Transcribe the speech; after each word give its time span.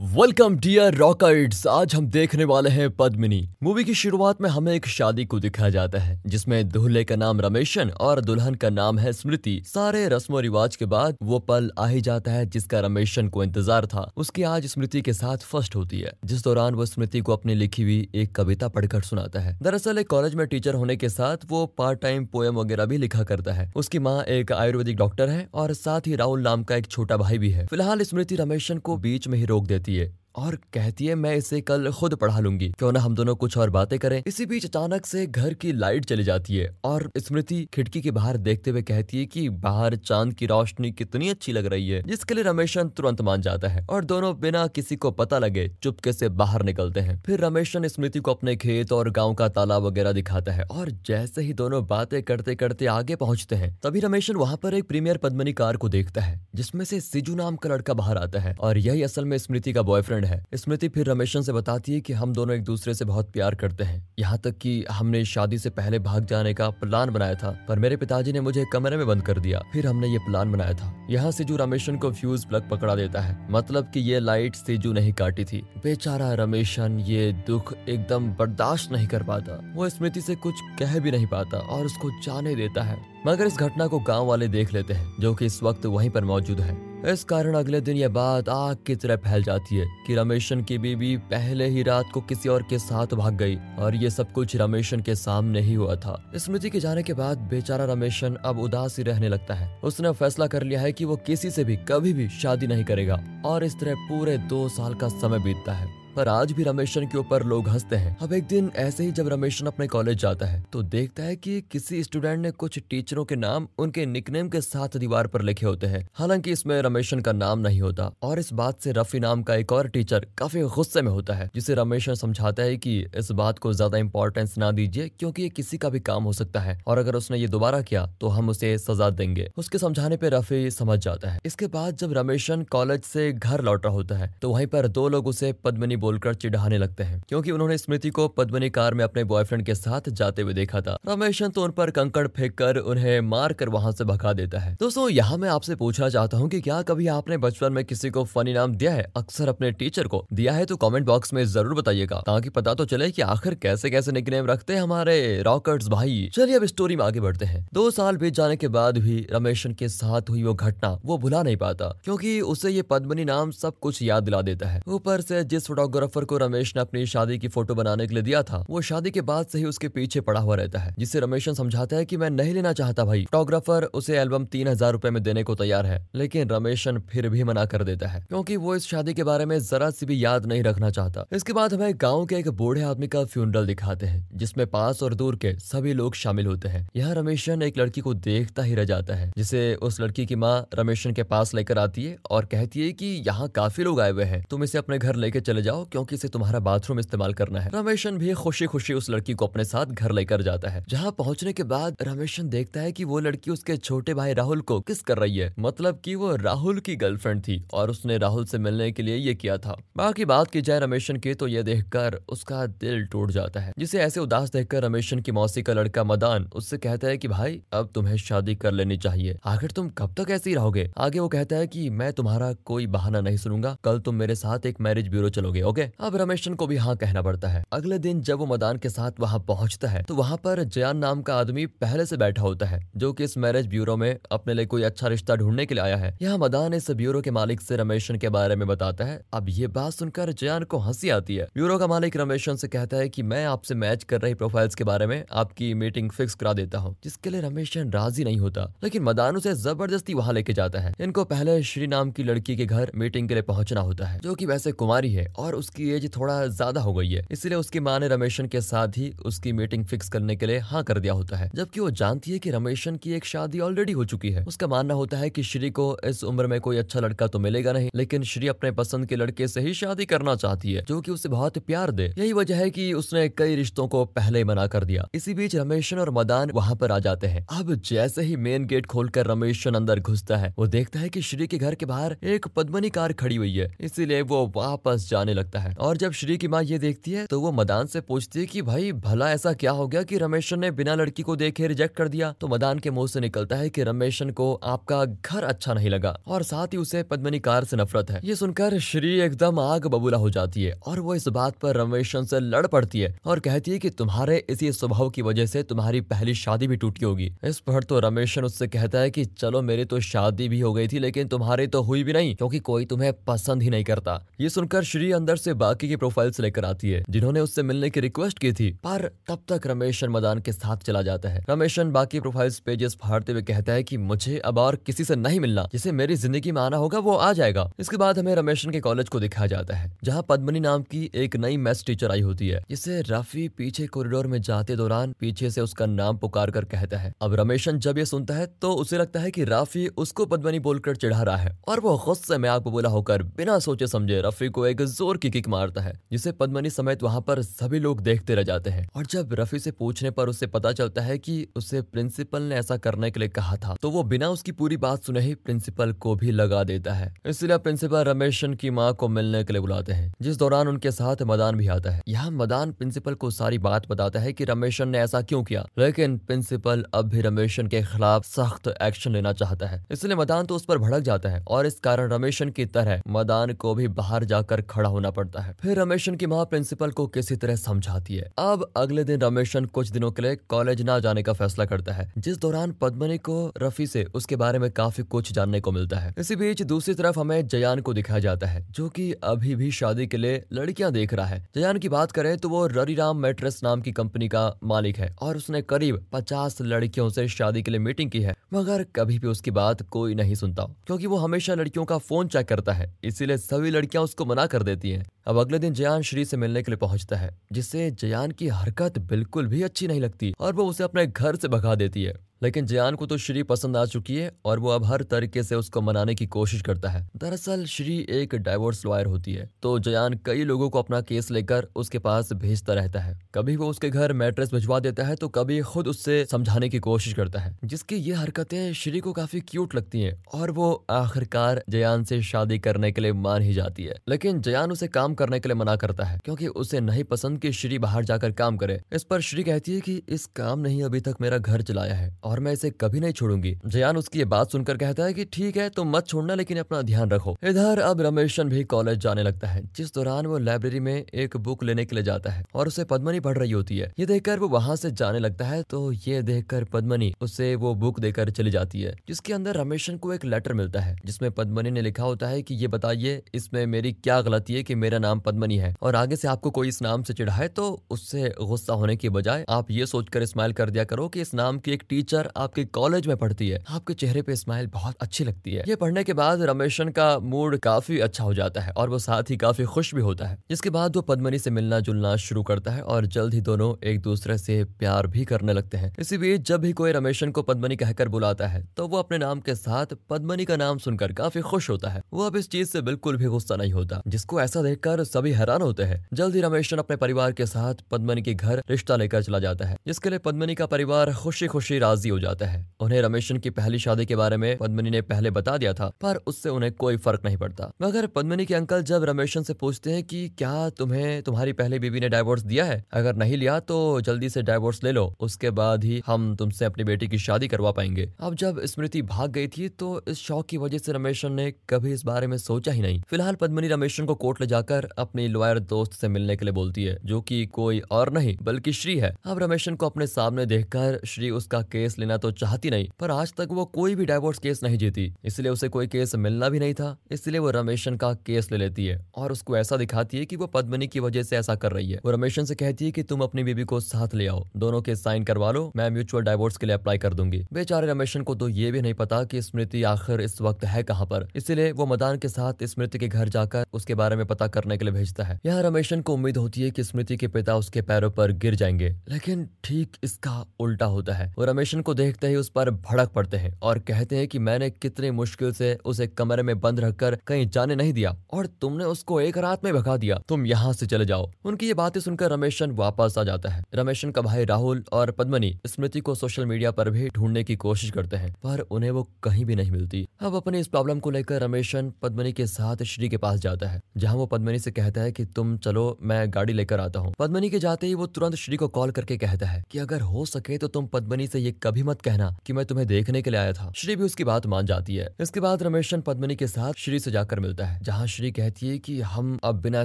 Welcome 0.00 0.54
dear 0.56 0.94
रॉकर्ट्स 0.94 1.66
आज 1.66 1.94
हम 1.94 2.06
देखने 2.06 2.44
वाले 2.44 2.70
हैं 2.70 2.88
पद्मिनी। 2.90 3.40
मूवी 3.62 3.82
की 3.84 3.94
शुरुआत 3.94 4.40
में 4.42 4.48
हमें 4.50 4.72
एक 4.74 4.86
शादी 4.86 5.24
को 5.24 5.40
दिखाया 5.40 5.70
जाता 5.70 5.98
है, 5.98 6.20
जिसमें 6.26 6.68
दूल्हे 6.68 7.02
का 7.04 7.16
नाम 7.16 7.40
रमेशन 7.40 7.90
और 7.90 8.20
दुल्हन 8.20 8.54
का 8.54 8.70
नाम 8.70 8.98
है 8.98 9.12
स्मृति। 9.12 9.60
सारे 9.66 10.06
रस्मो 10.08 10.40
रिवाज 10.40 10.76
के 10.76 10.84
बाद 10.84 11.16
वो 11.22 11.38
पल 11.40 11.70
आ 11.78 11.86
ही 11.86 12.00
जाता 12.00 12.30
है 12.30 12.46
जिसका 12.46 12.80
रमेशन 12.80 13.28
को 13.28 13.42
इंतज़ार 13.44 13.86
था। 13.86 14.10
उसकी 14.16 14.42
आज 14.42 14.66
स्मृति 14.66 15.00
के 15.00 15.12
साथ 15.12 15.44
फ़र्स्ट 15.44 15.76
होती 15.76 16.00
है। 16.00 16.12
जिस 16.24 16.44
दौरान 16.44 16.74
वो 16.74 16.86
स्मृति 16.86 17.20
को 17.20 17.32
अपनी 17.32 17.54
लिखी 17.54 17.82
हुई 17.82 18.08
एक 18.14 18.34
कविता 18.34 18.68
पढ़कर 18.68 19.02
सुनाता 19.02 19.40
है। 19.40 19.56
दरअसल 19.62 19.98
एक 19.98 20.08
कॉलेज 20.10 20.34
में 20.34 20.46
टीचर 20.46 20.74
होने 20.74 20.96
के 20.96 21.08
साथ 21.08 21.46
वो 21.50 21.64
पार्ट 21.78 22.00
टाइम 22.02 22.24
पोएम 22.26 22.58
वगैरह 22.60 22.86
भी 22.86 22.98
लिखा 22.98 23.24
करता 23.24 23.52
है। 23.52 23.70
उसकी 23.76 23.98
माँ 23.98 24.22
एक 24.30 24.52
आयुर्वेदिक 24.52 24.96
डॉक्टर 24.96 25.28
है 25.28 25.48
और 25.54 25.74
साथ 25.74 26.06
ही 26.06 26.16
राहुल 26.16 26.42
नाम 26.42 26.64
का 26.64 26.76
एक 26.76 26.86
छोटा 26.86 27.16
भाई 27.16 27.38
भी 27.38 27.50
है। 27.50 27.66
फ़िलहाल 27.66 28.02
स्मृति 28.04 28.36
रमेशन 28.36 28.78
को 28.80 28.96
बीच 28.98 29.28
में 29.28 29.38
ही 29.38 29.44
रोक 29.44 29.66
देती 29.66 29.88
है 29.96 30.19
और 30.34 30.54
कहती 30.72 31.06
है, 31.06 31.14
मैं 31.14 31.34
इसे 31.36 31.60
कल 31.60 31.90
खुद 31.90 32.14
पढ़ा 32.14 32.38
लूँगी। 32.40 32.68
क्यों 32.78 32.90
ना 32.92 33.00
हम 33.00 33.14
दोनों 33.14 33.34
कुछ 33.36 33.56
और 33.58 33.70
बातें 33.70 33.98
करें? 33.98 34.22
इसी 34.26 34.46
बीच 34.46 34.64
अचानक 34.64 35.06
से 35.06 35.26
घर 35.26 35.54
की 35.54 35.72
लाइट 35.72 36.04
चली 36.04 36.24
जाती 36.24 36.56
है 36.56 36.68
और 36.84 37.08
स्मृति 37.18 37.66
खिड़की 37.74 38.00
के 38.00 38.10
बाहर 38.10 38.36
देखते 38.36 38.70
हुए 38.70 38.82
कहती 38.82 39.18
है 39.18 39.26
कि 39.26 39.48
बाहर 39.48 39.96
चाँद 39.96 40.32
की 40.34 40.46
रोशनी 40.46 40.90
कितनी 40.92 41.28
अच्छी 41.28 41.52
लग 41.52 41.66
रही 41.66 41.88
है, 41.88 42.02
जिसके 42.02 42.34
लिए 42.34 42.44
रमेशन 42.44 42.88
तुरंत 42.88 43.20
मान 43.20 43.42
जाता 43.42 43.68
है 43.68 43.84
और 43.86 44.04
दोनों 44.04 44.34
बिना 44.40 44.66
किसी 44.66 44.96
को 44.96 45.10
पता 45.10 45.38
लगे 45.38 45.68
चुपके 45.82 46.12
से 46.12 46.28
बाहर 46.30 46.62
निकलते 46.62 47.00
हैं। 47.00 47.20
फिर 47.22 47.40
रमेशन 47.40 47.88
स्मृति 47.88 48.18
को 48.18 48.34
अपने 48.34 48.56
खेत 48.56 48.92
और 48.92 49.10
गाँव 49.10 49.34
का 49.34 49.48
तालाब 49.48 49.82
वगैरह 49.82 50.12
दिखाता 50.12 50.52
है 50.52 50.64
और 50.64 50.90
जैसे 51.06 51.42
ही 51.42 51.52
दोनों 51.52 51.84
बातें 51.86 52.22
करते 52.22 52.54
करते 52.54 52.86
आगे 52.86 53.16
पहुँचते 53.16 53.56
हैं, 53.56 53.76
तभी 53.82 54.00
रमेशन 54.00 54.36
वहाँ 54.36 54.56
पर 54.56 54.74
एक 54.74 54.88
प्रीमियर 54.88 55.16
पद्मनी 55.16 55.52
कार 55.52 55.76
को 55.76 55.88
देखता 55.88 56.20
है, 56.20 56.40
जिसमें 56.54 56.84
से 56.84 57.00
सिजू 57.00 57.34
नाम 57.34 57.56
का 57.56 57.68
लड़का 57.68 57.94
बाहर 57.94 58.18
आता 58.18 58.40
है 58.40 58.54
और 58.60 58.78
यही 58.78 59.02
असल 59.02 59.24
में 59.24 59.36
स्मृति 59.38 59.72
का 59.72 59.82
बॉयफ्रेंड 59.82 60.19
है। 60.24 60.42
स्मृति 60.54 60.88
फिर 60.88 61.06
रमेशन 61.06 61.42
से 61.42 61.52
बताती 61.52 61.94
है 61.94 62.00
कि 62.00 62.12
हम 62.12 62.32
दोनों 62.32 62.56
एक 62.56 62.62
दूसरे 62.64 62.94
से 62.94 63.04
बहुत 63.04 63.30
प्यार 63.32 63.54
करते 63.54 63.84
हैं। 63.84 64.02
यहाँ 64.18 64.38
तक 64.38 64.58
कि 64.58 64.84
हमने 64.90 65.24
शादी 65.24 65.58
से 65.58 65.70
पहले 65.70 65.98
भाग 65.98 66.24
जाने 66.24 66.54
का 66.54 66.68
प्लान 66.72 67.10
बनाया 67.10 67.34
था, 67.34 67.50
पर 67.68 67.78
मेरे 67.78 67.96
पिताजी 67.96 68.32
ने 68.32 68.40
मुझे 68.40 68.64
कमरे 68.72 68.96
में 68.96 69.06
बंद 69.06 69.22
कर 69.22 69.38
दिया। 69.38 69.62
फिर 69.72 69.86
हमने 69.86 70.08
ये 70.08 70.18
प्लान 70.18 70.52
बनाया 70.52 70.74
था। 70.74 70.94
यहाँ 71.10 71.30
सिजू 71.30 71.56
रमेशन 71.56 71.96
को 71.96 72.10
फ्यूज 72.12 72.44
प्लग 72.44 72.68
पकड़ा 72.70 72.94
देता 72.96 73.20
है 73.20 73.38
मतलब 73.50 73.90
की 73.94 74.00
ये 74.00 74.20
लाइट 74.20 74.54
सिजू 74.54 74.92
नहीं 74.92 75.12
काटी 75.12 75.44
थी। 75.44 75.62
बेचारा 75.84 76.32
रमेशन 76.34 76.98
ये 77.00 77.32
दुख 77.46 77.74
एकदम 77.88 78.28
बर्दाश्त 78.30 78.92
नहीं 78.92 79.06
कर 79.08 79.22
पाता। 79.22 79.60
वो 79.74 79.88
स्मृति 79.88 80.20
से 80.20 80.34
कुछ 80.36 80.60
कह 80.78 80.98
भी 80.98 81.10
नहीं 81.10 81.26
पाता 81.26 81.58
और 81.58 81.84
उसको 81.84 82.10
जाने 82.22 82.54
देता 82.54 82.82
है। 82.82 82.98
मगर 83.26 83.46
इस 83.46 83.56
घटना 83.56 83.86
को 83.86 83.98
गाँव 83.98 84.26
वाले 84.26 84.48
देख 84.48 84.72
लेते 84.72 84.94
हैं, 84.94 85.14
जो 85.20 85.34
कि 85.34 85.46
इस 85.46 85.62
वक्त 85.62 85.86
वहीं 85.86 86.10
पर 86.10 86.24
मौजूद 86.24 86.60
है। 86.60 86.90
इस 87.12 87.24
कारण 87.24 87.54
अगले 87.54 87.80
दिन 87.80 87.96
यह 87.96 88.08
बात 88.08 88.48
आग 88.48 88.76
की 88.86 88.96
तरह 88.96 89.16
फैल 89.16 89.42
जाती 89.42 89.76
है 89.76 89.86
कि 90.06 90.14
रमेशन 90.14 90.62
की 90.62 90.78
बीबी 90.78 91.16
पहले 91.16 91.66
ही 91.66 91.82
रात 91.82 92.10
को 92.14 92.20
किसी 92.20 92.48
और 92.48 92.62
के 92.62 92.78
साथ 92.78 93.06
भाग 93.06 93.34
गई, 93.34 93.56
और 93.78 93.94
ये 93.94 94.10
सब 94.10 94.32
कुछ 94.32 94.56
रमेशन 94.56 95.00
के 95.00 95.14
सामने 95.14 95.60
ही 95.60 95.74
हुआ 95.74 95.96
था। 95.96 96.32
स्मृति 96.36 96.70
के 96.70 96.80
जाने 96.80 97.02
के 97.02 97.12
बाद 97.12 97.38
बेचारा 97.38 97.84
रमेशन 97.84 98.34
अब 98.34 98.58
उदास 98.58 98.98
ही 98.98 99.04
रहने 99.04 99.28
लगता 99.28 99.54
है। 99.54 99.80
उसने 99.84 100.12
फैसला 100.12 100.46
कर 100.46 100.62
लिया 100.62 100.80
है 100.80 100.92
कि 100.92 101.04
वो 101.04 101.16
किसी 101.16 101.50
से 101.50 101.64
भी 101.64 101.76
कभी 101.76 102.12
भी 102.12 102.28
शादी 102.28 102.66
नहीं 102.66 102.84
करेगा, 102.84 103.42
और 103.44 103.64
इस 103.64 103.80
तरह 103.80 103.94
पूरे 103.94 104.38
दो 104.38 104.68
साल 104.68 104.94
का 104.94 105.08
समय 105.08 105.38
बीतता 105.38 105.72
है। 105.72 105.99
पर 106.16 106.28
आज 106.28 106.52
भी 106.52 106.62
रमेशन 106.62 107.06
के 107.06 107.18
ऊपर 107.18 107.42
लोग 107.44 107.68
हँसते 107.68 107.96
हैं। 107.96 108.16
अब 108.18 108.32
एक 108.32 108.46
दिन 108.46 108.70
ऐसे 108.76 109.04
ही 109.04 109.12
जब 109.12 109.28
रमेशन 109.28 109.66
अपने 109.66 109.86
कॉलेज 109.86 110.18
जाता 110.18 110.46
है 110.46 110.62
तो 110.72 110.82
देखता 110.84 111.22
है 111.22 111.36
कि 111.36 111.60
किसी 111.70 112.02
स्टूडेंट 112.04 112.40
ने 112.40 112.50
कुछ 112.52 112.78
टीचरों 112.90 113.24
के 113.24 113.36
नाम 113.36 113.66
उनके 113.78 114.06
निकनेम 114.06 114.48
के 114.48 114.60
साथ 114.60 114.96
दीवार 114.96 115.26
पर 115.26 115.42
लिखे 115.42 115.66
होते 115.66 115.86
हैं। 115.86 116.06
हालाँकि 116.14 116.52
इसमें 116.52 116.80
रमेशन 116.82 117.20
का 117.20 117.32
नाम 117.32 117.58
नहीं 117.58 117.80
होता, 117.80 118.10
और 118.22 118.38
इस 118.38 118.52
बात 118.52 118.80
से 118.80 118.92
रफी 118.92 119.20
नाम 119.20 119.42
का 119.42 119.54
एक 119.54 119.72
और 119.72 119.88
टीचर 119.88 120.26
काफ़ी 120.38 120.62
गुस्से 120.70 121.02
में 121.02 121.10
होता 121.10 121.34
है, 121.34 121.48
जिसे 121.54 121.74
रमेशन 121.74 122.14
समझाता 122.14 122.62
है 122.62 122.76
कि 122.76 122.98
इस 123.16 123.30
बात 123.32 123.58
को 123.58 123.72
ज़्यादा 123.72 123.98
इंपॉर्टेंस 123.98 124.56
ना 124.58 124.70
दीजिए, 124.72 125.08
क्योंकि 125.10 125.42
ये 125.42 125.48
किसी 125.50 125.78
का 125.78 125.88
भी 125.88 126.00
काम 126.00 126.24
हो 126.24 126.32
सकता 126.32 126.60
है, 126.60 126.78
और 126.86 126.98
अगर 126.98 127.16
उसने 127.16 127.38
ये 127.38 127.48
दोबारा 127.48 127.80
किया 127.82 128.06
तो 128.20 128.28
हम 128.28 128.48
उसे 128.48 128.76
सजा 128.78 129.10
देंगे। 129.12 129.50
उसके 129.56 129.78
समझाने 129.78 130.16
पे 130.16 130.28
रफी 130.28 130.70
समझ 130.70 130.98
जाता 130.98 131.30
है। 131.30 131.40
इसके 131.44 131.66
बाद 131.68 131.96
जब 131.96 132.12
रमेशन 132.12 132.62
कॉलेज 132.70 133.02
से 133.04 133.30
घर 133.32 133.62
लौट 133.62 133.86
रहा 133.86 133.94
होता 133.94 134.16
है 134.16 134.32
तो 134.42 134.50
वहीं 134.50 134.66
पर 134.66 134.88
दो 134.90 135.08
लोग 135.08 135.26
उसे 135.26 135.52
पद्मनी 135.64 135.96
बोलकर 136.00 136.34
चिढ़ाने 136.36 136.78
लगते 136.78 137.02
हैं, 137.02 137.22
क्योंकि 137.28 137.50
उन्होंने 137.50 137.78
स्मृति 137.78 138.10
को 138.10 138.26
पद्मनी 138.30 138.70
कार 138.70 138.94
में 138.94 139.04
अपने 139.04 139.24
बॉयफ्रेंड 139.26 139.64
के 139.66 139.74
साथ 139.74 140.08
जाते 140.10 140.42
हुए 140.42 140.54
देखा 140.54 140.80
था। 140.80 140.96
रमेशन 141.08 141.48
तो 141.50 141.64
उन 141.64 141.70
पर 141.72 141.90
कंकड़ 141.92 142.26
फेंक 142.28 142.54
कर 142.54 142.76
उन्हें 142.76 143.20
मार 143.22 143.52
कर 143.52 143.68
वहाँ 143.70 143.92
से 143.92 144.04
भगा 144.04 144.32
देता 144.34 144.58
है। 144.58 144.74
दोस्तों, 144.80 145.08
यहाँ 145.10 145.36
मैं 145.38 145.48
आपसे 145.50 145.74
पूछना 145.76 146.08
चाहता 146.08 146.36
हूँ 146.36 146.48
की 146.50 146.60
क्या 146.60 146.80
कभी 146.84 147.06
आपने 147.10 147.36
बचपन 147.38 147.72
में 147.72 147.84
किसी 147.84 148.10
को 148.10 148.24
फनी 148.26 148.52
नाम 148.52 148.74
दिया 148.74 148.92
है? 148.92 149.10
अक्सर 149.16 149.48
अपने 149.48 149.70
टीचर 149.72 150.06
को 150.06 150.24
दिया 150.32 150.52
है 150.52 150.64
तो 150.66 150.76
कॉमेंट 150.78 151.06
बॉक्स 151.06 151.32
में 151.34 151.44
ज़रूर 151.46 151.74
बताइएगा, 151.74 152.20
ताकि 152.26 152.48
पता 152.50 152.74
तो 152.74 152.84
चले 152.86 153.10
की 153.10 153.22
आखिर 153.24 153.54
कैसे 153.56 153.90
कैसे 153.90 154.12
निकनेम 154.12 154.46
रखते 154.46 154.74
हैं 154.74 154.82
हमारे 154.82 155.42
रॉकर्ट्स 155.42 155.88
भाई। 155.88 156.28
चलिए 156.34 156.56
अब 156.56 156.64
स्टोरी 156.66 156.96
में 156.96 157.04
आगे 157.04 157.20
बढ़ते 157.20 157.44
हैं। 157.46 157.66
दो 157.74 157.90
साल 157.90 158.16
बीत 158.16 158.34
जाने 158.34 158.56
के 158.56 158.68
बाद 158.70 158.98
भी 158.98 159.26
रमेशन 159.32 159.72
के 159.74 159.88
साथ 159.90 160.30
हुई 160.30 160.42
वो 160.42 160.54
घटना, 160.54 160.98
वो 161.04 161.18
भुला 161.18 161.42
नहीं 161.42 161.56
पाता, 161.56 161.88
क्योंकि 162.04 162.40
उसे 162.42 162.70
ये 162.70 162.82
पद्मनी 162.84 163.24
नाम 163.24 163.50
सब 163.52 163.78
कुछ 163.80 164.02
याद 164.02 164.24
दिला 164.24 164.42
देता 164.42 164.68
है। 164.68 164.82
ऊपर 164.88 165.20
से 165.22 165.42
जिस 165.46 165.70
फोटोग्राफर 165.90 166.24
को 166.24 166.36
रमेश 166.38 166.72
ने 166.76 166.80
अपनी 166.80 167.04
शादी 167.06 167.38
की 167.38 167.48
फ़ोटो 167.48 167.74
बनाने 167.74 168.06
के 168.06 168.14
लिए 168.14 168.22
दिया 168.22 168.42
था। 168.42 168.64
वो 168.68 168.80
शादी 168.80 169.10
के 169.10 169.20
बाद 169.22 169.46
से 169.46 169.58
ही 169.58 169.64
उसके 169.64 169.88
पीछे 169.90 170.20
पड़ा 170.20 170.40
हुआ 170.40 170.56
रहता 170.56 170.78
है, 170.78 170.94
जिससे 170.98 171.20
रमेशन 171.20 171.54
समझाता 171.54 171.96
है 171.96 172.04
कि 172.04 172.16
मैं 172.16 172.28
नहीं 172.30 172.52
लेना 172.54 172.72
चाहता 172.72 173.04
भाई। 173.04 173.24
फोटोग्राफर 173.24 173.84
उसे 173.94 174.16
एल्बम 174.18 174.44
तीन 174.46 174.68
हज़ार 174.68 174.92
रूपए 174.92 175.10
में 175.10 175.22
देने 175.22 175.42
को 175.42 175.54
तैयार 175.54 175.86
है, 175.86 175.98
लेकिन 176.14 176.48
रमेशन 176.50 176.98
फिर 177.10 177.28
भी 177.28 177.44
मना 177.44 177.64
कर 177.64 177.84
देता 177.84 178.08
है, 178.08 178.20
क्योंकि 178.22 178.56
वो 178.58 178.76
इस 178.76 178.86
शादी 178.86 179.14
के 179.14 179.24
बारे 179.24 179.46
में 179.46 179.58
जरा 179.60 179.90
सी 179.90 180.06
भी 180.06 180.22
याद 180.24 180.46
नहीं 180.46 180.62
रखना 180.62 180.90
चाहता। 180.90 181.24
इसके 181.32 181.52
बाद 181.52 181.74
हमें 181.74 181.92
गाँव 181.96 182.26
के 182.26 182.36
एक 182.36 182.48
बूढ़े 182.52 182.82
आदमी 182.82 183.08
का 183.08 183.24
फ्यूनरल 183.26 183.66
दिखाते 183.66 184.06
हैं, 184.06 184.28
जिसमें 184.34 184.66
पास 184.68 185.02
और 185.02 185.14
दूर 185.14 185.36
के 185.36 185.54
सभी 185.60 185.92
लोग 185.94 186.14
शामिल 186.16 186.46
होते 186.46 186.68
हैं। 186.68 186.86
यहाँ 186.96 187.14
रमेशन 187.14 187.62
एक 187.62 187.78
लड़की 187.78 188.00
को 188.00 188.14
देखता 188.20 188.62
ही 188.62 188.74
रह 188.74 188.84
जाता 188.84 189.14
है, 189.14 189.30
जिसे 189.36 189.74
उस 189.82 190.00
लड़की 190.00 190.26
की 190.26 190.36
माँ 190.36 190.54
रमेशन 190.74 191.12
के 191.12 191.22
पास 191.24 191.54
लेकर 191.54 191.78
आती 191.78 192.04
है 192.04 192.16
और 192.30 192.44
कहती 192.46 192.80
है 192.80 192.92
की 192.94 193.14
यहाँ 193.26 193.48
काफ़ी 193.50 193.84
लोग 193.84 194.00
आए 194.00 194.10
हुए 194.12 194.24
हैं, 194.24 194.44
तुम 194.50 194.64
इसे 194.64 194.78
अपने 194.78 194.98
घर 195.00 195.14
लेके 195.16 195.40
चले 195.42 195.62
जाओ 195.62 195.79
क्योंकि 195.84 196.14
इसे 196.14 196.28
तुम्हारा 196.28 196.58
बाथरूम 196.58 196.98
इस्तेमाल 196.98 197.34
करना 197.34 197.60
है? 197.60 197.70
रमेशन 197.74 198.18
भी 198.18 198.32
खुशी 198.32 198.66
खुशी 198.66 198.94
उस 198.94 199.10
लड़की 199.10 199.34
को 199.34 199.46
अपने 199.46 199.64
साथ 199.64 199.86
घर 199.86 200.12
लेकर 200.12 200.42
जाता 200.42 200.68
है। 200.68 200.84
जहाँ 200.88 201.12
पहुँचने 201.12 201.52
के 201.52 201.62
बाद 201.62 201.96
रमेशन 202.02 202.48
देखता 202.48 202.80
है 202.80 202.92
की 202.92 203.04
वो 203.04 203.18
लड़की 203.18 203.50
उसके 203.50 203.76
छोटे 203.76 204.14
भाई 204.14 204.34
राहुल 204.34 204.60
को 204.60 204.80
किस 204.80 205.02
कर 205.02 205.18
रही 205.18 205.38
है। 205.38 205.54
मतलब 205.58 206.00
की 206.04 206.14
वो 206.14 206.36
राहुल 206.36 206.80
की 206.80 206.96
गर्लफ्रेंड 206.96 207.42
थी 207.42 207.64
और 207.72 207.90
उसने 207.90 208.18
राहुल 208.18 208.44
से 208.44 208.58
मिलने 208.58 208.92
के 208.92 209.02
लिए 209.02 209.16
ये 209.16 209.34
किया 209.34 209.58
था। 209.58 209.82
बाकी 209.96 210.24
बात 210.24 210.50
की 210.50 210.62
जाए 210.62 210.80
रमेशन 210.80 211.16
की 211.16 211.34
तो 211.34 211.46
ये 211.48 211.62
देखकर 211.62 212.20
उसका 212.28 212.66
दिल 212.66 213.06
टूट 213.06 213.30
जाता 213.30 213.60
है। 213.60 213.72
जिसे 213.78 213.98
ऐसे 213.98 214.20
उदास 214.20 214.52
देखकर 214.52 214.82
रमेशन 214.82 215.20
की 215.20 215.32
मौसी 215.32 215.62
का 215.62 215.72
लड़का 215.72 216.04
मदान 216.04 216.50
उससे 216.54 216.78
कहता 216.78 217.08
है 217.08 217.18
कि, 217.18 217.28
भाई, 217.28 217.62
अब 217.72 217.90
तुम्हें 217.94 218.16
शादी 218.16 218.54
कर 218.54 218.72
लेनी 218.72 218.96
चाहिए। 218.96 219.38
आखिर 219.44 219.70
तुम 219.70 219.88
कब 219.88 220.14
तक 220.20 220.30
ऐसे 220.30 220.50
ही 220.50 220.56
रहोगे? 220.56 220.90
आगे 220.98 221.18
वो 221.18 221.28
कहता 221.28 221.56
है 221.56 221.66
कि, 221.66 221.90
मैं 221.90 222.12
तुम्हारा 222.12 222.52
कोई 222.52 222.86
बहाना 222.86 223.20
नहीं 223.20 223.36
सुनूँगा। 223.36 223.76
कल 223.84 223.98
तुम 223.98 224.14
मेरे 224.14 224.34
साथ 224.34 224.66
एक 224.66 224.80
मैरिज 224.80 225.08
ब्यूरो 225.08 225.28
चलोगे 225.28 225.60
ओके? 225.70 225.82
अब 226.00 226.16
रमेशन 226.16 226.54
को 226.54 226.66
भी 226.66 226.76
हाँ 226.78 226.96
कहना 226.96 227.22
पड़ता 227.22 227.48
है। 227.48 227.62
अगले 227.72 227.98
दिन 228.00 228.20
जब 228.22 228.38
वो 228.38 228.46
मदान 228.46 228.76
के 228.76 228.88
साथ 228.90 229.20
वहाँ 229.20 229.38
पहुँचता 229.48 229.88
है 229.88 230.02
तो 230.02 230.14
वहाँ 230.16 230.36
पर 230.38 230.62
जयान 230.66 230.96
नाम 230.98 231.22
का 231.22 231.34
आदमी 231.36 231.66
पहले 231.66 232.06
से 232.06 232.16
बैठा 232.16 232.42
होता 232.42 232.66
है, 232.66 232.80
जो 232.96 233.12
की 233.12 233.24
इस 233.24 233.36
मैरिज 233.38 233.66
ब्यूरो 233.68 233.96
में 233.96 234.16
अपने 234.30 234.54
लिए 234.54 234.66
कोई 234.66 234.82
अच्छा 234.82 235.08
रिश्ता 235.08 235.36
ढूँढने 235.36 235.66
के 235.66 235.74
लिए 235.74 235.84
आया 235.84 235.96
है। 235.96 236.16
यहाँ 236.22 236.38
मदान 236.38 236.74
इस 236.74 236.90
ब्यूरो 236.92 237.20
के 237.20 237.30
मालिक 237.32 237.60
से 237.60 237.76
रमेशन 237.76 238.16
के 238.16 238.28
बारे 238.30 238.56
में 238.56 238.66
बताता 238.68 239.04
है। 239.04 239.20
अब 239.32 239.46
ये 239.50 239.66
बात 239.68 239.92
सुनकर 239.92 240.32
जयान 240.34 240.64
को 240.64 240.78
हँसी 240.80 241.10
आती 241.10 241.36
है। 241.36 241.48
ब्यूरो 241.54 241.78
का 241.78 241.86
मालिक 241.86 242.16
रमेशन 242.16 242.56
से 242.56 242.68
कहता 242.68 242.96
है 242.96 243.08
की 243.08 243.22
मैं 243.24 243.44
आपसे 243.46 243.74
मैच 243.76 244.04
कर 244.04 244.20
रही 244.20 244.34
प्रोफाइल्स 244.34 244.74
के 244.74 244.84
बारे 244.84 245.06
में 245.06 245.24
आपकी 245.32 245.72
मीटिंग 245.76 246.10
फिक्स 246.10 246.34
करा 246.34 246.52
देता 246.52 246.78
हूँ, 246.78 246.94
जिसके 247.04 247.30
लिए 247.30 247.40
रमेशन 247.40 247.90
राज़ी 247.90 248.24
नहीं 248.24 248.38
होता, 248.38 248.62
लेकिन 248.84 249.02
मदान 249.02 249.36
उसे 249.36 249.54
ज़बरदस्ती 249.56 250.14
वहाँ 250.14 250.32
लेके 250.34 250.52
जाता 250.52 250.80
है। 250.80 250.94
इनको 251.00 251.24
पहले 251.26 251.62
श्री 251.64 251.86
नाम 251.86 252.10
की 252.10 252.24
लड़की 252.24 252.56
के 252.56 252.66
घर 252.66 252.90
मीटिंग 252.96 253.28
के 253.28 253.34
लिए 253.34 253.42
पहुँचना 253.44 253.80
होता 253.80 254.06
है, 254.06 254.18
जो 254.20 254.34
कि 254.34 254.46
वैसे 254.46 254.72
कुमारी 254.74 255.12
है, 255.12 255.26
और 255.38 255.54
उसकी 255.60 255.88
एज 255.90 256.08
थोड़ा 256.16 256.46
ज़्यादा 256.48 256.80
हो 256.80 256.94
गई 256.94 257.10
है। 257.10 257.24
इसलिए 257.30 257.58
उसकी 257.58 257.80
माँ 257.80 257.98
ने 258.00 258.08
रमेशन 258.08 258.46
के 258.46 258.60
साथ 258.62 258.98
ही 258.98 259.12
उसकी 259.24 259.52
मीटिंग 259.52 259.84
फिक्स 259.84 260.08
करने 260.08 260.36
के 260.36 260.46
लिए 260.46 260.58
हाँ 260.60 260.82
कर 260.84 260.98
दिया 260.98 261.12
होता 261.12 261.36
है। 261.36 261.50
जबकि 261.54 261.80
वो 261.80 261.90
जानती 261.92 262.30
है 262.30 262.38
की 262.38 262.50
रमेशन 262.50 262.96
की 262.96 263.12
एक 263.12 263.24
शादी 263.26 263.60
ऑलरेडी 263.60 263.92
हो 263.92 264.04
चुकी 264.06 264.30
है। 264.30 264.44
उसका 264.44 264.66
मानना 264.68 264.94
होता 264.94 265.16
है 265.16 265.30
की 265.30 265.42
श्री 265.42 265.70
को 265.70 265.86
इस 266.04 266.22
उम्र 266.24 266.46
में 266.46 266.60
कोई 266.60 266.76
अच्छा 266.78 267.00
लड़का 267.00 267.26
तो 267.26 267.38
मिलेगा 267.38 267.72
नहीं, 267.72 267.90
लेकिन 267.94 268.22
श्री 268.24 268.48
अपने 268.48 268.70
पसंद 268.72 269.06
के 269.06 269.16
लड़के 269.16 269.48
से 269.48 269.60
ही 269.60 269.74
शादी 269.74 270.04
करना 270.06 270.34
चाहती 270.36 270.72
है, 270.72 270.84
जो 270.84 271.00
की 271.00 271.12
उसे 271.12 271.28
बहुत 271.28 271.58
प्यार 271.60 271.90
दे। 271.90 272.04
यही 272.08 272.32
वजह 272.32 272.56
है 272.56 272.70
की 272.70 272.92
उसने 272.94 273.28
कई 273.30 273.54
रिश्तों 273.56 273.86
को 273.88 274.04
पहले 274.06 274.38
ही 274.38 274.44
मना 274.44 274.66
कर 274.66 274.84
दिया। 274.84 275.06
इसी 275.14 275.34
बीच 275.34 275.56
रमेशन 275.56 275.98
और 275.98 276.10
मदान 276.12 276.50
वहाँ 276.52 276.76
पर 276.76 276.92
आ 276.92 276.98
जाते 277.00 277.26
हैं। 277.26 277.46
अब 277.50 277.74
जैसे 277.84 278.22
ही 278.22 278.36
मेन 278.38 278.66
गेट 278.66 278.86
खोलकर 278.86 279.26
रमेशन 279.26 279.74
अंदर 279.74 280.00
घुसता 280.00 280.36
है, 280.36 280.52
वो 280.58 280.66
देखता 280.68 281.00
है 281.00 281.08
कि 281.08 281.22
श्री 281.22 281.46
के 281.46 281.58
घर 281.58 281.74
के 281.74 281.86
बाहर 281.86 282.16
एक 282.24 282.46
पद्मनी 282.56 282.90
कार 282.90 283.12
खड़ी 283.14 283.36
हुई 283.36 283.54
है। 283.54 283.70
इसीलिए 283.80 284.20
वो 284.24 284.46
वापस 284.56 285.08
जाने 285.10 285.34
लगता 285.34 285.49
लगता 285.50 285.68
है। 285.68 285.74
और 285.80 285.96
जब 285.96 286.12
श्री 286.12 286.36
की 286.38 286.48
माँ 286.48 286.62
ये 286.62 286.78
देखती 286.78 287.10
है 287.10 287.26
तो 287.26 287.40
वो 287.40 287.52
मदान 287.52 287.86
से 287.86 288.00
पूछती 288.00 288.40
है 288.40 288.46
कि, 288.46 288.62
भाई, 288.62 288.92
भला 288.92 289.30
ऐसा 289.32 289.52
क्या 289.52 289.70
हो 289.70 289.86
गया 289.88 290.02
कि 290.02 290.18
रमेशन 290.18 290.58
ने 290.58 290.70
बिना 290.70 290.94
लड़की 290.94 291.22
को 291.22 291.36
देखे 291.36 291.66
रिजेक्ट 291.66 291.96
कर 291.96 292.08
दिया? 292.08 292.34
तो 292.40 292.48
मदान 292.48 292.78
के 292.78 292.90
मुँह 292.90 293.06
से 293.06 293.20
निकलता 293.20 293.56
है 293.56 293.70
कि 293.70 293.82
रमेशन 293.82 294.30
को 294.30 294.54
आपका 294.54 295.04
घर 295.04 295.44
अच्छा 295.44 295.74
नहीं 295.74 295.90
लगा 295.90 296.18
और 296.26 296.42
साथ 296.42 296.66
ही 296.66 296.76
उसे 296.76 297.02
पद्मनी 297.02 297.38
कार 297.38 297.64
से 297.64 297.76
नफरत 297.76 298.10
है। 298.10 298.20
ये 298.24 298.34
सुनकर 298.34 298.78
श्री 298.78 299.18
एकदम 299.20 299.58
आग 299.58 299.86
बबूला 299.86 300.18
हो 300.18 300.30
जाती 300.30 300.62
है 300.62 300.74
और 300.86 301.00
वो 301.00 301.14
इस 301.14 301.28
बात 301.28 301.56
पर 301.56 301.76
रमेशन 301.76 302.24
से 302.24 302.40
लड़ 302.40 302.66
पड़ती 302.66 303.00
है 303.00 303.18
और 303.24 303.40
कहती 303.40 303.70
है 303.70 303.78
कि, 303.78 303.90
तुम्हारे 303.90 304.44
इसी 304.50 304.72
स्वभाव 304.72 305.10
की 305.10 305.22
वजह 305.22 305.46
से 305.46 305.62
तुम्हारी 305.62 306.00
पहली 306.00 306.34
शादी 306.34 306.66
भी 306.66 306.76
टूटी 306.76 307.04
होगी। 307.04 307.32
इस 307.44 307.58
पर 307.58 307.82
तो 307.82 308.00
रमेशन 308.00 308.44
उससे 308.44 308.66
कहता 308.66 308.98
है 308.98 309.10
कि, 309.10 309.24
चलो, 309.24 309.62
मेरी 309.62 309.84
तो 309.84 310.00
शादी 310.00 310.48
भी 310.48 310.60
हो 310.60 310.72
गई 310.72 310.88
थी, 310.88 310.98
लेकिन 310.98 311.28
तुम्हारी 311.28 311.66
तो 311.66 311.82
हुई 311.82 312.04
भी 312.04 312.12
नहीं, 312.12 312.34
क्योंकि 312.34 312.58
कोई 312.58 312.84
तुम्हें 312.84 313.12
पसंद 313.24 313.62
ही 313.62 313.70
नहीं 313.70 313.84
करता। 313.84 314.20
ये 314.40 314.48
सुनकर 314.48 314.84
श्री 314.84 315.12
अंदर 315.12 315.36
से 315.40 315.54
बाकी 315.56 315.88
की 315.88 315.96
प्रोफाइल्स 315.96 316.40
लेकर 316.40 316.64
आती 316.64 316.90
है, 316.90 317.02
जिन्होंने 317.10 317.40
उससे 317.40 317.62
मिलने 317.62 317.90
की 317.90 318.00
रिक्वेस्ट 318.00 318.38
की 318.38 318.52
थी। 318.52 318.70
पर 318.84 319.06
तब 319.28 319.42
तक 319.48 319.66
रमेशन 319.66 320.08
मदान 320.10 320.38
के 320.40 320.52
साथ 320.52 320.84
चला 320.84 321.02
जाता 321.02 321.28
है। 321.28 321.44
रमेशन 321.50 321.90
बाकी 321.92 322.20
प्रोफाइल्स 322.20 322.58
पेजेस 322.60 322.96
फाड़ते 323.02 323.32
हुए 323.32 323.42
कहता 323.44 323.72
है 323.72 323.82
कि 323.82 323.96
मुझे 323.98 324.38
अब 324.40 324.58
और 324.58 324.76
किसी 324.86 325.04
से 325.04 325.16
नहीं 325.16 325.40
मिलना। 325.40 325.68
जिसे 325.72 325.92
मेरी 325.92 326.16
ज़िंदगी 326.16 326.52
में 326.52 326.60
आना 326.62 326.76
होगा, 326.76 326.98
वो 327.00 327.14
आ 327.14 327.32
जाएगा। 327.32 327.70
इसके 327.80 327.96
बाद 327.96 328.18
हमें 328.18 328.34
रमेशन 328.36 328.70
के 328.70 328.80
कॉलेज 328.80 329.08
को 329.08 329.20
दिखाया 329.20 329.46
जाता 329.48 329.76
है, 329.76 329.92
जहाँ 330.04 330.24
पद्मनी 330.28 330.60
नाम 330.60 330.82
की 330.84 331.10
एक 331.16 331.36
नई 331.38 331.56
मैथ्स 331.58 331.84
टीचर 331.86 332.10
आई 332.10 332.20
होती 332.22 332.48
है, 332.48 332.62
जिसे 332.70 333.00
रफी 333.02 333.48
पीछे 333.50 333.86
कॉरिडोर 333.88 334.26
में 334.26 334.40
जाते 334.42 334.76
दौरान 334.76 335.14
पीछे 335.20 335.50
से 335.50 335.60
उसका 335.60 335.86
नाम 335.88 336.16
पुकार 336.18 336.50
कर 336.50 336.64
कहता 336.66 336.98
है। 336.98 337.12
अब 337.22 337.34
रमेशन 337.36 337.78
जब 337.80 337.98
ये 337.98 338.04
सुनता 338.06 338.34
है 338.34 338.46
तो 338.60 338.72
उसे 338.74 338.98
लगता 338.98 339.20
है 339.20 339.30
कि 339.30 339.44
राफी 339.46 339.86
उसको 339.98 340.26
पद्मनी 340.26 340.58
बोलकर 340.60 340.96
चिढ़ा 340.96 341.22
रहा 341.22 341.36
है, 341.36 341.56
और 341.68 341.80
वो 341.80 341.96
गुस्से 342.00 342.38
में 342.38 342.48
आग 342.48 342.62
बोला 342.64 342.88
होकर 342.90 343.22
बिना 343.36 343.58
सोचे 343.60 343.86
समझे 343.88 344.20
रफी 344.22 344.48
को 344.50 344.66
एक 344.66 344.82
ज़ोर 344.82 345.16
की 345.16 345.29
किक 345.30 345.48
मारता 345.48 345.80
है, 345.80 345.92
जिसे 346.12 346.32
पद्मनी 346.32 346.70
समेत 346.70 347.02
वहाँ 347.02 347.20
पर 347.20 347.42
सभी 347.42 347.78
लोग 347.78 348.00
देखते 348.00 348.34
रह 348.34 348.42
जाते 348.42 348.70
हैं। 348.70 348.86
और 348.96 349.06
जब 349.06 349.34
रफी 349.34 349.58
से 349.58 349.70
पूछने 349.72 350.10
पर 350.10 350.28
उसे 350.28 350.46
पता 350.48 350.72
चलता 350.72 351.02
है 351.02 351.18
कि 351.18 351.46
उसे 351.56 351.80
प्रिंसिपल 351.82 352.42
ने 352.42 352.56
ऐसा 352.56 352.76
करने 352.78 353.10
के 353.10 353.20
लिए 353.20 353.28
कहा 353.30 353.56
था 353.56 353.76
तो 353.82 353.90
वो 353.90 354.02
बिना 354.04 354.28
उसकी 354.30 354.52
पूरी 354.52 354.76
बात 354.78 355.02
सुने 355.02 355.20
ही 355.20 355.34
प्रिंसिपल 355.36 355.92
को 355.94 356.14
भी 356.14 356.30
लगा 356.30 356.62
देता 356.64 356.92
है। 356.92 357.12
इसलिए 357.26 357.58
प्रिंसिपल 357.58 358.04
रमेशन 358.04 358.54
की 358.54 358.70
माँ 358.70 358.92
को 358.94 359.08
मिलने 359.10 359.42
के 359.44 359.52
लिए 359.52 359.60
बुलाते 359.60 359.92
हैं, 359.92 360.12
जिस 360.22 360.36
दौरान 360.36 360.68
उनके 360.68 360.90
साथ 360.92 361.22
मदान 361.24 361.56
भी 361.56 361.66
आता 361.68 361.90
है। 361.90 362.02
यहाँ 362.08 362.30
मदान 362.32 362.72
प्रिंसिपल 362.72 363.14
को 363.14 363.30
सारी 363.32 363.58
बात 363.60 363.88
बताता 363.88 364.20
है 364.20 364.32
की 364.32 364.44
रमेशन 364.44 364.88
ने 364.88 364.98
ऐसा 365.00 365.20
क्यों 365.22 365.42
किया, 365.44 365.64
लेकिन 365.78 366.16
प्रिंसिपल 366.20 366.84
अब 366.94 367.08
भी 367.08 367.20
रमेशन 367.20 367.66
के 367.66 367.82
खिलाफ 367.84 368.24
सख्त 368.26 368.68
एक्शन 368.82 369.12
लेना 369.12 369.32
चाहता 369.34 369.66
है। 369.66 369.84
इसलिए 369.90 370.16
मदान 370.16 370.46
तो 370.46 370.56
उस 370.56 370.64
पर 370.64 370.78
भड़क 370.78 371.02
जाता 371.02 371.28
है, 371.28 371.42
और 371.48 371.66
इस 371.66 371.78
कारण 371.80 372.10
रमेशन 372.10 372.50
की 372.50 372.66
तरह 372.68 373.02
मदान 373.08 373.52
को 373.54 373.74
भी 373.74 373.88
बाहर 373.90 374.24
जाकर 374.24 374.62
खड़ा 374.64 374.88
होना 374.88 375.09
पड़ता 375.10 375.40
है। 375.40 375.54
फिर 375.60 375.78
रमेशन 375.78 376.14
की 376.14 376.26
माँ 376.26 376.44
प्रिंसिपल 376.44 376.90
को 376.90 377.06
किसी 377.08 377.36
तरह 377.36 377.56
समझाती 377.56 378.14
है। 378.14 378.30
अब 378.38 378.70
अगले 378.76 379.04
दिन 379.04 379.20
रमेशन 379.20 379.64
कुछ 379.64 379.88
दिनों 379.88 380.10
के 380.10 380.22
लिए 380.22 380.36
कॉलेज 380.48 380.82
न 380.82 380.98
जाने 381.00 381.22
का 381.22 381.32
फैसला 381.32 381.64
करता 381.64 381.92
है। 381.92 382.12
जिस 382.18 382.38
दौरान 382.38 382.72
पद्मनी 382.72 383.18
को, 383.18 383.52
रफी 383.58 383.86
से, 383.86 384.04
उसके 384.14 384.36
बारे 384.36 384.58
में 384.58 384.70
काफ़ी 384.70 385.04
कुछ 385.04 385.32
जानने 385.32 385.60
को 385.60 385.72
मिलता 385.72 385.98
है। 385.98 386.14
इसी 386.18 386.36
बीच 386.36 386.62
दूसरी 386.64 386.94
तरफ़ 386.94 387.18
हमें 387.18 387.46
जयान 387.46 387.80
को 387.80 387.94
दिखाया 387.94 388.20
जाता 388.20 388.46
है, 388.46 388.66
जो 388.70 388.88
की 388.88 389.12
अभी 389.24 389.54
भी 389.54 389.70
शादी 389.70 390.06
के 390.06 390.16
लिए 390.16 390.42
लड़कियाँ 390.52 390.92
देख 390.92 391.14
रहा 391.14 391.26
है। 391.26 391.46
जयान 391.54 391.78
की 391.78 391.88
बात 391.88 392.12
करें 392.12 392.36
तो 392.38 392.48
वो 392.48 392.66
ररीराम 392.66 393.16
मेट्रेस 393.16 393.60
नाम 393.64 393.80
की 393.80 393.92
कंपनी 393.92 394.28
का 394.28 394.42
मालिक 394.64 394.98
है 394.98 395.14
और 395.20 395.36
उसने 395.36 395.62
करीब 395.62 396.04
पचास 396.12 396.60
लड़कियों 396.62 397.08
से 397.10 397.26
शादी 397.28 397.62
के 397.62 397.70
लिए 397.70 397.80
मीटिंग 397.80 398.10
की 398.10 398.20
है। 398.20 398.34
मगर 398.54 398.84
कभी 398.96 399.18
भी 399.18 399.26
उसकी 399.26 399.50
बात 399.50 399.82
कोई 399.88 400.14
नहीं 400.14 400.34
सुनता, 400.34 400.64
क्योंकि 400.86 401.06
वो 401.06 401.16
हमेशा 401.16 401.54
लड़कियों 401.54 401.84
का 401.84 401.98
फ़ोन 401.98 402.28
चेक 402.28 402.46
करता 402.48 402.72
है, 402.72 402.92
इसीलिए 403.04 403.36
सभी 403.38 403.70
लड़कियाँ 403.70 404.02
उसको 404.04 404.24
मना 404.24 404.46
कर 404.46 404.62
देती 404.62 404.90
हैं। 404.90 404.99
अब 405.26 405.36
अगले 405.36 405.58
दिन 405.58 405.72
जयान 405.72 406.02
श्री 406.02 406.24
से 406.24 406.36
मिलने 406.36 406.62
के 406.62 406.70
लिए 406.70 406.76
पहुँचता 406.76 407.16
है, 407.16 407.40
जिससे 407.52 407.90
जयान 407.90 408.30
की 408.30 408.48
हरकत 408.48 408.98
बिल्कुल 408.98 409.46
भी 409.46 409.62
अच्छी 409.62 409.88
नहीं 409.88 410.00
लगती 410.00 410.34
और 410.40 410.52
वो 410.52 410.64
उसे 410.64 410.84
अपने 410.84 411.06
घर 411.06 411.36
से 411.36 411.48
भगा 411.48 411.74
देती 411.74 412.04
है। 412.04 412.29
लेकिन 412.42 412.66
जयान 412.66 412.94
को 412.94 413.06
तो 413.06 413.16
श्री 413.18 413.42
पसंद 413.42 413.76
आ 413.76 413.84
चुकी 413.86 414.16
है 414.16 414.30
और 414.44 414.58
वो 414.58 414.68
अब 414.68 414.84
हर 414.84 415.02
तरीके 415.04 415.42
से 415.42 415.54
उसको 415.54 415.80
मनाने 415.80 416.14
की 416.14 416.26
कोशिश 416.28 416.62
करता 416.62 416.90
है। 416.90 417.08
दरअसल 417.16 417.64
श्री 417.66 417.98
एक 418.10 418.34
डाइवोर्स 418.36 418.84
लॉयर 418.86 419.06
होती 419.06 419.32
है 419.32 419.48
तो 419.62 419.78
जयान 419.78 420.18
कई 420.26 420.44
लोगों 420.44 420.68
को 420.70 420.78
अपना 420.78 421.00
केस 421.02 421.30
लेकर 421.30 421.66
उसके 421.76 421.98
पास 421.98 422.32
भेजता 422.34 422.74
रहता 422.74 423.00
है। 423.00 423.18
कभी 423.34 423.56
वो 423.56 423.68
उसके 423.68 423.90
घर 423.90 424.12
मैट्रेस 424.12 424.52
भिजवा 424.52 424.78
देता 424.80 425.04
है 425.04 425.16
तो 425.16 425.28
कभी 425.30 425.60
खुद 425.62 425.88
उससे 425.88 426.24
समझाने 426.24 426.68
की 426.68 426.78
कोशिश 426.80 427.12
करता 427.12 427.40
है, 427.40 427.56
जिसकी 427.64 427.96
ये 427.96 428.14
हरकतें 428.14 428.72
श्री 428.74 429.00
को 429.00 429.12
काफ़ी 429.12 429.40
क्यूट 429.40 429.74
लगती 429.74 430.00
है 430.00 430.12
और 430.34 430.50
वो 430.50 430.72
आखिरकार 430.90 431.62
जयान 431.70 432.04
से 432.04 432.20
शादी 432.22 432.58
करने 432.58 432.92
के 432.92 433.00
लिए 433.00 433.12
मान 433.14 433.42
ही 433.42 433.52
जाती 433.54 433.84
है। 433.84 433.96
लेकिन 434.08 434.40
जयान 434.40 434.72
उसे 434.72 434.88
काम 434.88 435.14
करने 435.14 435.40
के 435.40 435.48
लिए 435.48 435.56
मना 435.56 435.76
करता 435.76 436.04
है, 436.04 436.18
क्योंकि 436.24 436.46
उसे 436.46 436.80
नहीं 436.80 437.04
पसंद 437.04 437.38
की 437.38 437.52
श्री 437.52 437.78
बाहर 437.78 438.04
जाकर 438.04 438.32
काम 438.32 438.56
करे। 438.56 438.80
इस 438.92 439.04
पर 439.04 439.20
श्री 439.22 439.42
कहती 439.42 439.74
है 439.74 439.80
की 439.80 440.02
इस 440.08 440.26
काम 440.36 440.58
ने 440.58 440.70
ही 440.70 440.80
अभी 440.82 441.00
तक 441.00 441.16
मेरा 441.20 441.38
घर 441.38 441.62
चलाया 441.62 441.94
है 441.94 442.18
और 442.30 442.40
मैं 442.40 442.52
इसे 442.52 442.70
कभी 442.70 443.00
नहीं 443.00 443.12
छोड़ूँगी। 443.12 443.54
जयान 443.66 443.96
उसकी 443.96 444.18
ये 444.18 444.24
बात 444.26 444.50
सुनकर 444.50 444.76
कहता 444.76 445.04
है 445.04 445.14
कि 445.14 445.24
ठीक 445.24 445.56
है, 445.56 445.68
तुम 445.70 445.90
मत 445.90 446.06
छोड़ना, 446.06 446.34
लेकिन 446.34 446.58
अपना 446.58 446.82
ध्यान 446.82 447.10
रखो। 447.10 447.36
इधर 447.44 447.78
अब 447.80 448.00
रमेशन 448.00 448.48
भी 448.48 448.62
कॉलेज 448.64 448.98
जाने 448.98 449.22
लगता 449.22 449.48
है। 449.48 449.62
जिस 449.76 449.94
दौरान 449.94 450.26
वो 450.26 450.38
लाइब्रेरी 450.38 450.80
में 450.80 450.94
एक 450.94 451.36
बुक 451.38 451.64
लेने 451.64 451.84
के 451.84 451.96
लिए 451.96 452.04
जाता 452.04 452.30
है 452.30 452.44
और 452.54 452.68
उसे 452.68 452.84
पद्मनी 452.84 453.20
पढ़ 453.20 453.38
रही 453.38 453.50
होती 453.52 453.78
है। 453.78 453.92
ये 453.98 454.06
देखकर 454.06 454.38
वो 454.38 454.48
वहाँ 454.48 454.76
से 454.76 454.90
जाने 454.92 455.18
लगता 455.18 455.44
है 455.44 455.62
तो 455.62 455.80
ये 455.92 456.20
देखकर 456.22 456.64
पद्मनी 456.64 457.12
उसे 457.20 457.54
वो 457.56 457.74
बुक 457.74 458.00
देकर 458.00 458.30
चली 458.30 458.50
जाती 458.50 458.80
है, 458.80 458.94
जिसके 459.08 459.32
अंदर 459.32 459.56
रमेशन 459.56 459.96
को 459.96 460.12
एक 460.14 460.24
लेटर 460.24 460.52
मिलता 460.52 460.80
है, 460.80 460.96
जिसमें 461.04 461.30
पद्मनी 461.30 461.70
ने 461.70 461.82
लिखा 461.82 462.02
होता 462.02 462.26
है 462.26 462.42
कि, 462.42 462.54
ये 462.54 462.68
बताइए, 462.68 463.22
इसमें 463.34 463.64
मेरी 463.66 463.92
क्या 463.94 464.20
गलती 464.20 464.54
है 464.54 464.62
कि 464.62 464.74
मेरा 464.74 464.98
नाम 464.98 465.20
पद्मनी 465.20 465.56
है? 465.56 465.74
और 465.82 465.96
आगे 465.96 466.16
से 466.16 466.28
आपको 466.28 466.50
कोई 466.50 466.68
इस 466.68 466.80
नाम 466.82 467.02
से 467.02 467.14
चिढ़ाए 467.14 467.48
तो 467.50 467.68
उससे 467.90 468.28
गुस्सा 468.42 468.72
होने 468.72 468.96
के 468.96 469.08
बजाय 469.10 469.44
आप 469.48 469.70
ये 469.70 469.86
सोचकर 469.86 470.24
स्माइल 470.26 470.52
कर 470.52 470.70
दिया 470.70 470.84
करो 470.84 471.08
कि 471.08 471.20
इस 471.20 471.34
नाम 471.34 471.58
की 471.58 471.72
एक 471.72 471.82
टीचर 471.88 472.19
आपके 472.36 472.64
कॉलेज 472.64 473.06
में 473.06 473.16
पढ़ती 473.16 473.48
है, 473.48 473.62
आपके 473.68 473.94
चेहरे 473.94 474.22
पे 474.22 474.36
स्माइल 474.36 474.66
बहुत 474.66 474.96
अच्छी 475.00 475.24
लगती 475.24 475.54
है। 475.54 475.64
ये 475.68 475.76
पढ़ने 475.76 476.04
के 476.04 476.12
बाद 476.12 476.42
रमेशन 476.42 476.88
का 476.88 477.18
मूड 477.20 477.56
काफ़ी 477.58 477.98
अच्छा 477.98 478.24
हो 478.24 478.34
जाता 478.34 478.60
है 478.60 478.72
और 478.72 478.90
वो 478.90 478.98
साथ 478.98 479.30
ही 479.30 479.36
काफ़ी 479.36 479.64
खुश 479.66 479.94
भी 479.94 480.00
होता 480.00 480.26
है। 480.26 480.38
जिसके 480.50 480.70
बाद 480.70 480.96
वो 480.96 481.02
पद्मनी 481.02 481.38
से 481.38 481.50
मिलना 481.50 481.80
जुलना 481.80 482.14
शुरू 482.18 482.42
करता 482.42 482.70
है 482.70 482.82
और 482.82 483.06
जल्द 483.08 483.34
ही 483.34 483.40
दोनों 483.40 483.74
एक 483.84 484.00
दूसरे 484.00 484.38
से 484.38 484.62
प्यार 484.78 485.06
भी 485.06 485.24
करने 485.24 485.52
लगते 485.52 485.76
हैं। 485.76 485.92
इसी 485.98 486.18
बीच 486.18 486.48
जब 486.48 486.60
भी 486.60 486.72
कोई 486.72 486.92
रमेशन 486.92 487.30
को 487.30 487.42
पद्मनी 487.42 487.76
कहकर 487.76 488.08
बुलाता 488.08 488.46
है 488.46 488.62
तो 488.76 488.86
वो 488.88 488.98
अपने 488.98 489.18
नाम 489.18 489.40
के 489.40 489.54
साथ 489.54 489.94
पद्मनी 490.10 490.44
का 490.44 490.56
नाम 490.56 490.78
सुनकर 490.78 491.12
काफ़ी 491.12 491.40
खुश 491.42 491.70
होता 491.70 491.90
है। 491.90 492.02
वो 492.12 492.26
अब 492.26 492.36
इस 492.36 492.50
चीज़ 492.50 492.68
से 492.68 492.82
बिल्कुल 492.82 493.16
भी 493.16 493.26
गुस्सा 493.26 493.56
नहीं 493.56 493.72
होता, 493.72 494.00
जिसको 494.06 494.40
ऐसा 494.40 494.62
देखकर 494.62 495.04
सभी 495.04 495.32
हैरान 495.32 495.62
होते 495.62 495.82
हैं। 495.82 496.06
जल्द 496.12 496.34
ही 496.34 496.40
रमेशन 496.40 496.76
अपने 496.76 496.96
परिवार 496.96 497.32
के 497.32 497.46
साथ 497.46 497.74
पद्मनी 497.90 498.22
के 498.22 498.34
घर 498.34 498.62
रिश्ता 498.70 498.96
लेकर 498.96 499.22
चला 499.22 499.38
जाता 499.38 499.66
है, 499.66 499.76
जिसके 499.86 500.10
लिए 500.10 500.18
पद्मनी 500.20 500.54
का 500.54 500.66
परिवार 500.68 501.12
खुशी 501.14 501.46
खुशी 501.46 501.78
राज़ी 501.78 502.09
हो 502.10 502.18
जाता 502.20 502.46
है। 502.46 502.64
उन्हें 502.80 503.00
रमेशन 503.02 503.36
की 503.36 503.50
पहली 503.50 503.78
शादी 503.78 504.06
के 504.06 504.16
बारे 504.16 504.36
में 504.36 504.56
पद्मनी 504.58 504.90
ने 504.90 505.00
पहले 505.02 505.30
बता 505.30 505.56
दिया 505.58 505.72
था, 505.72 505.90
पर 506.00 506.16
उससे 506.26 506.48
उन्हें 506.48 506.72
कोई 506.72 506.96
फ़र्क 506.96 507.24
नहीं 507.24 507.36
पड़ता। 507.36 507.70
मगर 507.82 508.06
पद्मनी 508.06 508.46
के 508.46 508.54
अंकल 508.54 508.82
जब 508.82 509.04
रमेशन 509.04 509.42
से 509.42 509.54
पूछते 509.54 509.90
हैं 509.90 510.02
कि 510.04 510.28
क्या 510.28 510.68
तुम्हें 510.70 511.22
तुम्हारी 511.22 511.52
पहली 511.52 511.78
बीवी 511.78 512.00
ने 512.00 512.08
डाइवोर्स 512.08 512.42
दिया 512.42 512.64
है? 512.64 512.84
अगर 512.92 513.16
नहीं 513.16 513.36
लिया 513.36 513.58
तो 513.60 514.00
जल्दी 514.00 514.28
से 514.28 514.42
डाइवोर्स 514.42 514.82
ले 514.84 514.92
लो। 514.92 515.04
उसके 515.20 515.50
बाद 515.50 515.84
ही 515.84 516.00
हम 516.06 516.34
तुमसे 516.36 516.64
अपनी 516.64 516.84
बेटी 516.84 517.08
की 517.08 517.18
शादी 517.18 517.48
करवा 517.48 517.72
पाएँगे। 517.72 518.08
अब 518.20 518.34
जब 518.34 518.64
स्मृति 518.64 519.02
भाग 519.02 519.30
गई 519.30 519.48
थी 519.48 519.68
तो 519.68 520.02
इस 520.08 520.18
शौक 520.18 520.46
की 520.46 520.56
वजह 520.56 520.78
से 520.78 520.92
रमेशन 520.92 521.32
ने 521.32 521.50
कभी 521.70 521.92
इस 521.92 522.04
बारे 522.04 522.26
में 522.26 522.36
सोचा 522.38 522.72
ही 522.72 522.82
नहीं। 522.82 523.00
फ़िलहाल 523.00 523.34
पद्मनी 523.34 523.68
रमेशन 523.68 524.06
को 524.06 524.14
कोर्ट 524.14 524.40
ले 524.40 524.46
जाकर 524.46 524.88
अपनी 524.98 525.28
लॉयर 525.28 525.58
दोस्त 525.58 525.92
से 525.92 526.08
मिलने 526.08 526.36
के 526.36 526.44
लिए 526.44 526.54
बोलती 526.54 526.84
है, 526.84 526.98
जो 527.04 527.20
कि 527.20 527.44
कोई 527.46 527.80
और 527.80 528.12
नहीं, 528.12 528.36
बल्कि 528.42 528.72
श्री 528.72 528.98
है। 528.98 529.14
अब 529.24 529.38
रमेशन 529.38 529.74
को 529.74 529.86
अपने 529.86 530.06
सामने 530.06 530.46
देखकर 530.46 531.00
श्री 531.06 531.30
उसका 531.30 531.60
केस 531.62 531.98
लेना 532.00 532.16
तो 532.16 532.30
चाहती 532.32 532.70
नहीं, 532.70 532.88
पर 532.98 533.10
आज 533.10 533.32
तक 533.34 533.48
वो 533.50 533.64
कोई 533.64 533.94
भी 533.94 534.04
डाइवोर्स 534.04 534.38
केस 534.38 534.62
नहीं 534.62 534.78
जीती। 534.78 535.12
इसलिए 535.24 535.50
उसे 535.50 535.68
कोई 535.68 535.86
केस 535.86 536.14
मिलना 536.16 536.48
भी 536.48 536.58
नहीं 536.58 536.74
था। 536.74 536.96
इसलिए 537.10 537.38
वो 537.38 537.50
रमेशन 537.50 537.96
का 537.96 538.12
केस 538.26 538.50
ले 538.52 538.58
लेती 538.58 538.86
है 538.86 538.98
और 539.14 539.32
उसको 539.32 539.56
ऐसा 539.56 539.76
दिखाती 539.76 540.18
है 540.18 540.24
कि 540.24 540.36
वो 540.36 540.46
पद्मनी 540.48 540.86
की 540.86 541.00
वजह 541.00 541.22
से 541.22 541.36
ऐसा 541.36 541.54
कर 541.54 541.72
रही 541.72 541.90
है। 541.90 542.00
वो 542.04 542.10
रमेशन 542.10 542.44
से 542.44 542.54
कहती 542.54 542.84
है 542.84 542.90
कि 542.90 543.02
तुम 543.02 543.20
अपनी 543.20 543.44
बीबी 543.44 543.64
को 543.64 543.80
साथ 543.80 544.14
ले 544.14 544.26
आओ। 544.26 544.44
दोनों 544.56 544.80
के 544.82 544.96
साइन 544.96 545.24
करवा 545.24 545.50
लो, 545.50 545.70
मैं 545.76 545.88
म्यूचुअल 545.90 546.24
डाइवोर्स 546.24 546.56
के 546.56 546.66
लिए 546.66 546.74
अप्लाई 546.74 546.98
कर 546.98 547.14
दूँगी। 547.14 547.44
बेचारे 547.52 547.86
रमेशन 547.86 548.22
को 548.22 548.34
तो 548.34 548.48
ये 548.48 548.70
भी 548.70 548.80
नहीं 548.80 548.94
पता 548.94 549.22
की 549.24 549.42
स्मृति 549.42 549.82
आखिर 549.84 550.20
इस 550.20 550.40
वक्त 550.40 550.64
है 550.64 550.82
कहाँ 550.82 551.06
पर। 551.06 551.28
इसलिए 551.36 551.70
वो 551.72 551.86
मदान 551.86 552.18
के 552.18 552.28
साथ 552.28 552.64
स्मृति 552.64 552.98
के 552.98 553.08
घर 553.08 553.28
जाकर 553.28 553.64
उसके 553.72 553.94
बारे 553.94 554.16
में 554.16 554.26
पता 554.26 554.46
करने 554.48 554.76
के 554.78 554.84
लिए 554.84 554.94
भेजता 554.94 555.24
है। 555.24 555.38
यहाँ 555.46 555.62
रमेशन 555.62 556.00
को 556.00 556.14
उम्मीद 556.14 556.36
होती 556.36 556.62
है 556.62 556.70
की 556.70 556.84
स्मृति 556.84 557.16
के 557.16 557.28
पिता 557.28 557.56
उसके 557.56 557.82
पैरों 557.82 558.10
पर 558.10 558.32
गिर 558.34 558.54
जाएँगे, 558.54 558.88
लेकिन 559.08 559.48
ठीक 559.64 559.96
इसका 560.04 560.44
उल्टा 560.60 560.86
होता 560.86 561.14
है। 561.14 561.32
वो 561.38 561.44
रमेशन 561.44 561.80
को 561.80 561.89
देखते 561.94 562.28
ही 562.28 562.36
उस 562.36 562.48
पर 562.50 562.70
भड़क 562.70 563.08
पड़ते 563.08 563.36
हैं 563.36 563.52
और 563.62 563.78
कहते 563.80 564.16
हैं 564.16 564.26
कि 564.28 564.38
मैंने 564.40 564.70
कितनी 564.72 565.10
मुश्किल 565.12 565.52
से 565.52 565.74
उसे 565.84 566.06
कमरे 566.08 566.42
में 566.42 566.58
बंद 566.60 566.80
रखकर 566.80 567.18
कहीं 567.26 567.48
जाने 567.48 567.74
नहीं 567.74 567.92
दिया 567.92 568.16
और 568.32 568.46
तुमने 568.60 568.84
उसको 568.84 569.20
एक 569.20 569.38
रात 569.38 569.64
में 569.64 569.72
भगा 569.74 569.96
दिया। 569.96 570.20
तुम 570.28 570.46
यहाँ 570.46 570.72
से 570.72 570.86
चले 570.86 571.04
जाओ। 571.04 571.30
उनकी 571.44 571.66
ये 571.66 571.74
बातें 571.74 572.00
सुनकर 572.00 572.30
रमेशन 572.30 572.70
वापस 572.72 573.14
आ 573.18 573.24
जाता 573.24 573.48
है। 573.48 573.64
रमेशन 573.74 574.10
का 574.10 574.22
भाई 574.22 574.44
राहुल 574.44 574.84
और 574.92 575.10
पद्मनी 575.10 575.54
स्मृति 575.66 576.00
को 576.00 576.14
सोशल 576.14 576.46
मीडिया 576.46 576.70
पर 576.70 576.90
भी 576.90 577.08
ढूँढने 577.08 577.44
की 577.44 577.56
कोशिश 577.58 577.90
करते 577.90 578.16
हैं, 578.16 578.32
पर 578.34 578.60
उन्हें 578.60 578.90
वो 578.90 579.02
कहीं 579.22 579.44
भी 579.44 579.54
नहीं 579.54 579.70
मिलती। 579.70 580.06
अब 580.20 580.34
अपने 580.34 580.60
इस 580.60 580.66
प्रॉब्लम 580.68 580.98
को 580.98 581.10
लेकर 581.10 581.40
रमेशन 581.40 581.92
पद्मनी 582.02 582.32
के 582.32 582.46
साथ 582.48 582.82
श्री 582.84 583.08
के 583.08 583.16
पास 583.16 583.38
जाता 583.40 583.68
है, 583.68 583.80
जहाँ 583.96 584.14
वो 584.16 584.26
पद्मनी 584.26 584.58
से 584.58 584.70
कहता 584.70 585.00
है 585.00 585.12
की, 585.12 585.24
तुम 585.26 585.56
चलो, 585.58 585.96
मैं 586.02 586.30
गाड़ी 586.30 586.52
लेकर 586.52 586.80
आता 586.80 587.00
हूँ। 587.00 587.14
पद्मनी 587.18 587.50
के 587.50 587.58
जाते 587.58 587.86
ही 587.86 587.94
वो 587.94 588.06
तुरंत 588.08 588.34
श्री 588.36 588.56
को 588.56 588.68
कॉल 588.70 588.90
करके 588.90 589.16
कहता 589.18 589.46
है 589.46 589.62
की, 589.70 589.78
अगर 589.78 590.00
हो 590.02 590.24
सके 590.26 590.58
तो 590.58 590.68
तुम 590.68 590.86
पद्मनी 590.86 591.26
से 591.26 591.38
ये 591.38 591.54
कभी 591.62 591.79
मत 591.82 592.00
कहना 592.02 592.30
कि 592.46 592.52
मैं 592.52 592.64
तुम्हें 592.64 592.86
देखने 592.88 593.22
के 593.22 593.30
लिए 593.30 593.40
आया 593.40 593.52
था। 593.52 593.70
श्री 593.76 593.96
भी 593.96 594.04
उसकी 594.04 594.24
बात 594.24 594.46
मान 594.46 594.66
जाती 594.66 594.96
है। 594.96 595.08
इसके 595.20 595.40
बाद 595.40 595.62
रमेशन 595.62 596.00
पद्मनी 596.00 596.36
के 596.36 596.46
साथ 596.48 596.72
श्री 596.78 596.98
से 597.00 597.10
जाकर 597.10 597.40
मिलता 597.40 597.66
है, 597.66 597.78
जहाँ 597.82 598.06
श्री 598.08 598.30
कहती 598.32 598.68
है 598.68 598.78
की 598.80 599.00
हम 599.02 599.38
अब 599.44 599.60
बिना 599.62 599.84